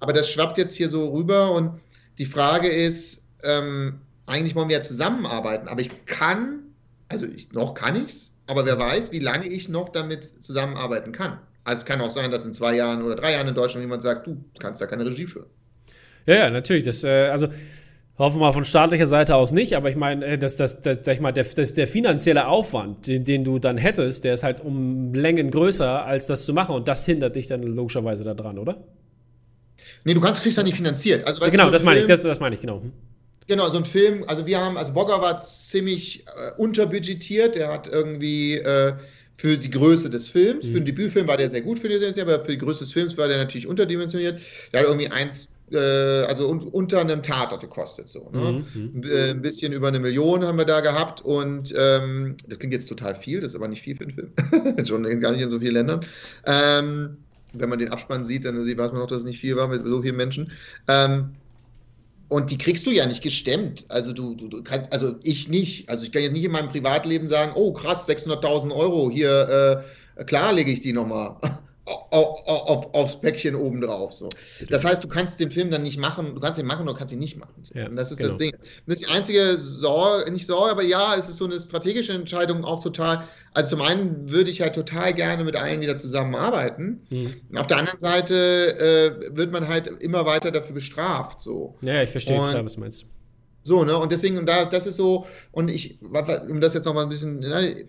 [0.00, 1.80] Aber das schwappt jetzt hier so rüber und
[2.16, 6.67] die Frage ist, ähm, eigentlich wollen wir ja zusammenarbeiten, aber ich kann
[7.08, 11.12] also ich, noch kann ich es, aber wer weiß, wie lange ich noch damit zusammenarbeiten
[11.12, 11.38] kann.
[11.64, 14.02] Also es kann auch sein, dass in zwei Jahren oder drei Jahren in Deutschland jemand
[14.02, 15.46] sagt, du kannst da keine Regie führen.
[16.26, 16.82] Ja, ja, natürlich.
[16.82, 17.48] Das, äh, also
[18.18, 20.98] hoffen wir mal von staatlicher Seite aus nicht, aber ich meine, äh, das, das, das,
[21.02, 24.42] sag ich mal, der, das, der finanzielle Aufwand, den, den, du dann hättest, der ist
[24.42, 28.58] halt um Längen größer, als das zu machen und das hindert dich dann logischerweise daran,
[28.58, 28.82] oder?
[30.04, 31.26] Nee, du kannst, kriegst ja nicht finanziert.
[31.26, 32.82] Also, genau, das meine ich, das, das meine ich, genau.
[32.82, 32.92] Hm.
[33.48, 37.88] Genau, so ein Film, also wir haben, also Bogger war ziemlich äh, unterbudgetiert, der hat
[37.88, 38.92] irgendwie äh,
[39.38, 40.70] für die Größe des Films, mhm.
[40.70, 42.92] für den Debütfilm war der sehr gut für die Serie, aber für die Größe des
[42.92, 44.42] Films war der natürlich unterdimensioniert.
[44.72, 48.10] Der hat irgendwie 1, äh, also un unter einem Tatort gekostet.
[48.10, 48.64] So, ne?
[48.74, 49.02] mhm.
[49.02, 53.14] Ein bisschen über eine Million haben wir da gehabt und ähm, das klingt jetzt total
[53.14, 54.84] viel, das ist aber nicht viel für einen Film.
[54.84, 56.04] Schon gar nicht in so vielen Ländern.
[56.44, 57.16] Ähm,
[57.54, 59.88] wenn man den Abspann sieht, dann weiß man noch, dass es nicht viel war mit
[59.88, 60.52] so vielen Menschen.
[60.86, 61.30] Ähm,
[62.28, 63.84] und die kriegst du ja nicht gestemmt.
[63.88, 65.88] Also du, du, du, kannst, also ich nicht.
[65.88, 69.84] Also ich kann jetzt nicht in meinem Privatleben sagen, oh krass, 600.000 Euro, hier,
[70.16, 71.36] äh, klar lege ich die nochmal
[72.10, 74.12] auf, auf, aufs Päckchen obendrauf.
[74.12, 74.28] So.
[74.68, 77.12] Das heißt, du kannst den Film dann nicht machen, du kannst ihn machen oder kannst
[77.12, 77.62] ihn nicht machen.
[77.62, 77.78] So.
[77.78, 78.30] Ja, und das ist genau.
[78.30, 78.52] das Ding.
[78.86, 82.64] Das ist die einzige Sorge, nicht Sorge, aber ja, es ist so eine strategische Entscheidung
[82.64, 83.24] auch total.
[83.54, 87.00] Also zum einen würde ich halt total gerne mit allen wieder zusammenarbeiten.
[87.10, 87.34] Mhm.
[87.56, 91.40] Auf der anderen Seite äh, wird man halt immer weiter dafür bestraft.
[91.40, 91.76] So.
[91.82, 93.06] Ja, ich verstehe klar, was du meinst.
[93.68, 93.96] So, ne?
[93.96, 97.10] Und deswegen, und da, das ist so, und ich, um das jetzt noch mal ein
[97.10, 97.84] bisschen, ne,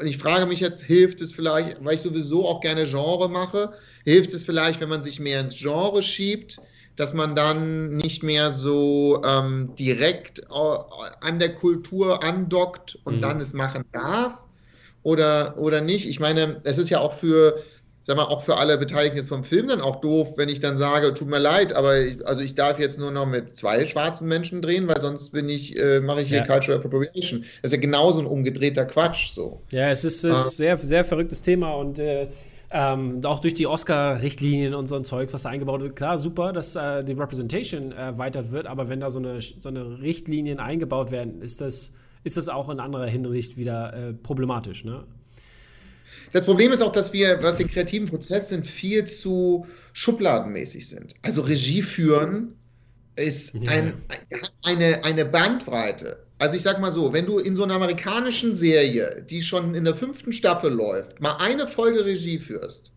[0.00, 3.74] und ich frage mich jetzt, hilft es vielleicht, weil ich sowieso auch gerne Genre mache,
[4.04, 6.62] hilft es vielleicht, wenn man sich mehr ins Genre schiebt,
[6.96, 13.20] dass man dann nicht mehr so ähm, direkt an der Kultur andockt und mhm.
[13.20, 14.46] dann es machen darf
[15.02, 16.08] oder, oder nicht?
[16.08, 17.62] Ich meine, es ist ja auch für,
[18.08, 21.12] sag mal, auch für alle Beteiligten vom Film dann auch doof, wenn ich dann sage,
[21.12, 24.62] tut mir leid, aber ich, also ich darf jetzt nur noch mit zwei schwarzen Menschen
[24.62, 26.46] drehen, weil sonst bin ich, äh, mache ich hier ja.
[26.46, 27.44] Cultural Appropriation.
[27.60, 29.60] Das ist ja genauso ein umgedrehter Quatsch so.
[29.72, 30.36] Ja, es ist ein ah.
[30.36, 32.28] sehr, sehr verrücktes Thema und äh,
[32.70, 36.54] ähm, auch durch die Oscar-Richtlinien und so ein Zeug, was da eingebaut wird, klar, super,
[36.54, 41.10] dass äh, die Representation erweitert wird, aber wenn da so eine, so eine Richtlinien eingebaut
[41.10, 41.92] werden, ist das,
[42.24, 45.04] ist das auch in anderer Hinsicht wieder äh, problematisch, ne?
[46.32, 51.14] Das Problem ist auch, dass wir, was den kreativen Prozess sind, viel zu schubladenmäßig sind.
[51.22, 52.54] Also Regie führen
[53.16, 53.94] ist ein,
[54.62, 56.24] eine, eine Bandbreite.
[56.38, 59.84] Also ich sag mal so, wenn du in so einer amerikanischen Serie, die schon in
[59.84, 62.92] der fünften Staffel läuft, mal eine Folge Regie führst,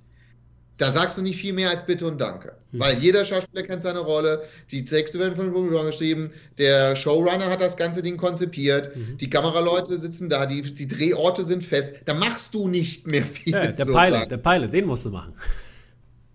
[0.81, 2.53] da sagst du nicht viel mehr als Bitte und Danke.
[2.71, 2.79] Mhm.
[2.79, 7.61] Weil jeder Schauspieler kennt seine Rolle, die Texte werden von Buchautoren geschrieben, der Showrunner hat
[7.61, 9.17] das ganze Ding konzipiert, mhm.
[9.17, 11.95] die Kameraleute sitzen da, die, die Drehorte sind fest.
[12.05, 13.53] Da machst du nicht mehr viel.
[13.53, 15.33] Ja, der, Pilot, der Pilot, den musst du machen.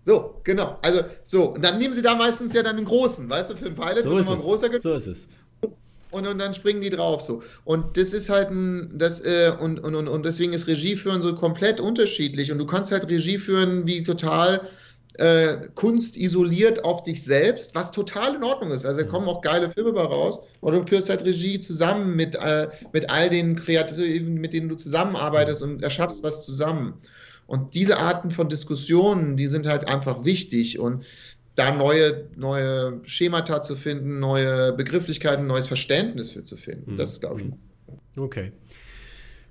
[0.05, 0.79] So, genau.
[0.81, 1.53] Also, so.
[1.55, 4.03] Und dann nehmen sie da meistens ja dann einen großen, weißt du, für einen Pilot
[4.03, 4.41] so ist es.
[4.41, 5.27] großer So ist es
[6.11, 7.43] und, und dann springen die drauf so.
[7.65, 11.35] Und das ist halt ein, das, äh, und, und, und, und deswegen ist Regieführen so
[11.35, 12.51] komplett unterschiedlich.
[12.51, 14.61] Und du kannst halt Regie führen wie total
[15.17, 18.85] äh, Kunst isoliert auf dich selbst, was total in Ordnung ist.
[18.85, 20.39] Also da kommen auch geile Filme bei raus.
[20.61, 24.75] Oder du führst halt Regie zusammen mit, äh, mit all den Kreativen, mit denen du
[24.75, 26.93] zusammenarbeitest und erschaffst was zusammen.
[27.47, 30.79] Und diese Arten von Diskussionen, die sind halt einfach wichtig.
[30.79, 31.05] Und
[31.57, 36.93] da neue, neue Schemata zu finden, neue Begrifflichkeiten, neues Verständnis für zu finden.
[36.93, 36.97] Mhm.
[36.97, 37.57] Das ist, glaube ich, mhm.
[38.15, 38.51] Okay.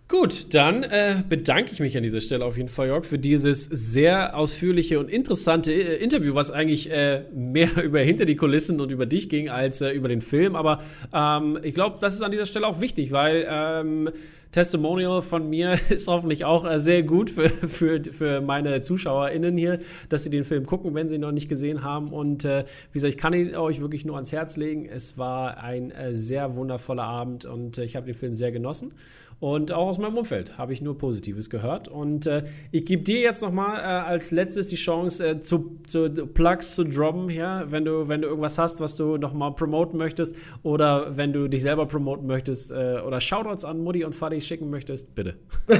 [0.08, 3.64] Gut, dann äh, bedanke ich mich an dieser Stelle auf jeden Fall, Jörg, für dieses
[3.64, 8.92] sehr ausführliche und interessante äh, Interview, was eigentlich äh, mehr über hinter die Kulissen und
[8.92, 10.54] über dich ging als äh, über den Film.
[10.54, 10.80] Aber
[11.12, 14.10] ähm, ich glaube, das ist an dieser Stelle auch wichtig, weil ähm,
[14.52, 19.80] Testimonial von mir ist hoffentlich auch äh, sehr gut für, für, für meine ZuschauerInnen hier,
[20.08, 22.12] dass sie den Film gucken, wenn sie ihn noch nicht gesehen haben.
[22.12, 24.86] Und äh, wie gesagt, ich kann ihn euch wirklich nur ans Herz legen.
[24.86, 28.92] Es war ein äh, sehr wundervoller Abend und äh, ich habe den Film sehr genossen.
[29.38, 31.88] Und auch aus meinem Umfeld habe ich nur Positives gehört.
[31.88, 36.08] Und äh, ich gebe dir jetzt nochmal äh, als letztes die Chance, äh, zu, zu
[36.08, 40.34] Plugs zu droppen, ja, wenn du, wenn du irgendwas hast, was du nochmal promoten möchtest
[40.62, 44.70] oder wenn du dich selber promoten möchtest äh, oder Shoutouts an Mutti und Fadi schicken
[44.70, 45.36] möchtest, bitte.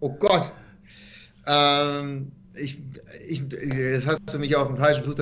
[0.00, 0.52] oh Gott.
[1.46, 2.78] Ähm, ich,
[3.26, 3.42] ich,
[3.76, 5.16] jetzt hast du mich auf den falschen Fuß.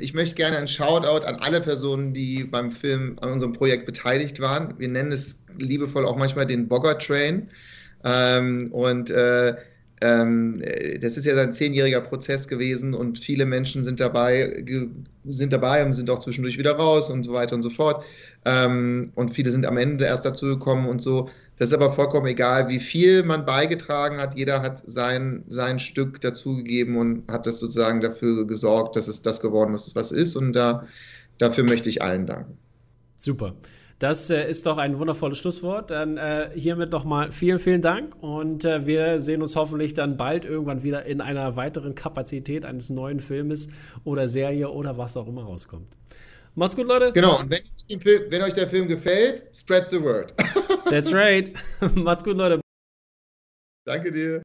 [0.00, 4.40] Ich möchte gerne ein Shoutout an alle Personen, die beim Film, an unserem Projekt beteiligt
[4.40, 4.74] waren.
[4.78, 7.48] Wir nennen es liebevoll auch manchmal den Bogger Train.
[8.04, 9.56] Ähm, und äh,
[10.00, 10.62] ähm,
[11.00, 14.64] das ist ja ein zehnjähriger Prozess gewesen und viele Menschen sind dabei,
[15.24, 18.04] sind dabei und sind auch zwischendurch wieder raus und so weiter und so fort.
[18.46, 21.28] Ähm, und viele sind am Ende erst dazu gekommen und so.
[21.58, 24.34] Das ist aber vollkommen egal, wie viel man beigetragen hat.
[24.34, 29.42] Jeder hat sein, sein Stück dazugegeben und hat das sozusagen dafür gesorgt, dass es das
[29.42, 30.36] geworden ist, was ist.
[30.36, 30.86] Und da,
[31.36, 32.56] dafür möchte ich allen danken.
[33.16, 33.54] Super.
[34.00, 35.90] Das äh, ist doch ein wundervolles Schlusswort.
[35.90, 40.46] Dann äh, hiermit nochmal vielen, vielen Dank und äh, wir sehen uns hoffentlich dann bald
[40.46, 43.68] irgendwann wieder in einer weiteren Kapazität eines neuen Filmes
[44.04, 45.98] oder Serie oder was auch immer rauskommt.
[46.54, 47.12] Macht's gut, Leute.
[47.12, 47.62] Genau, und wenn,
[48.30, 50.34] wenn euch der Film gefällt, spread the word.
[50.88, 51.52] That's right.
[51.94, 52.58] Macht's gut, Leute.
[53.84, 54.42] Danke dir.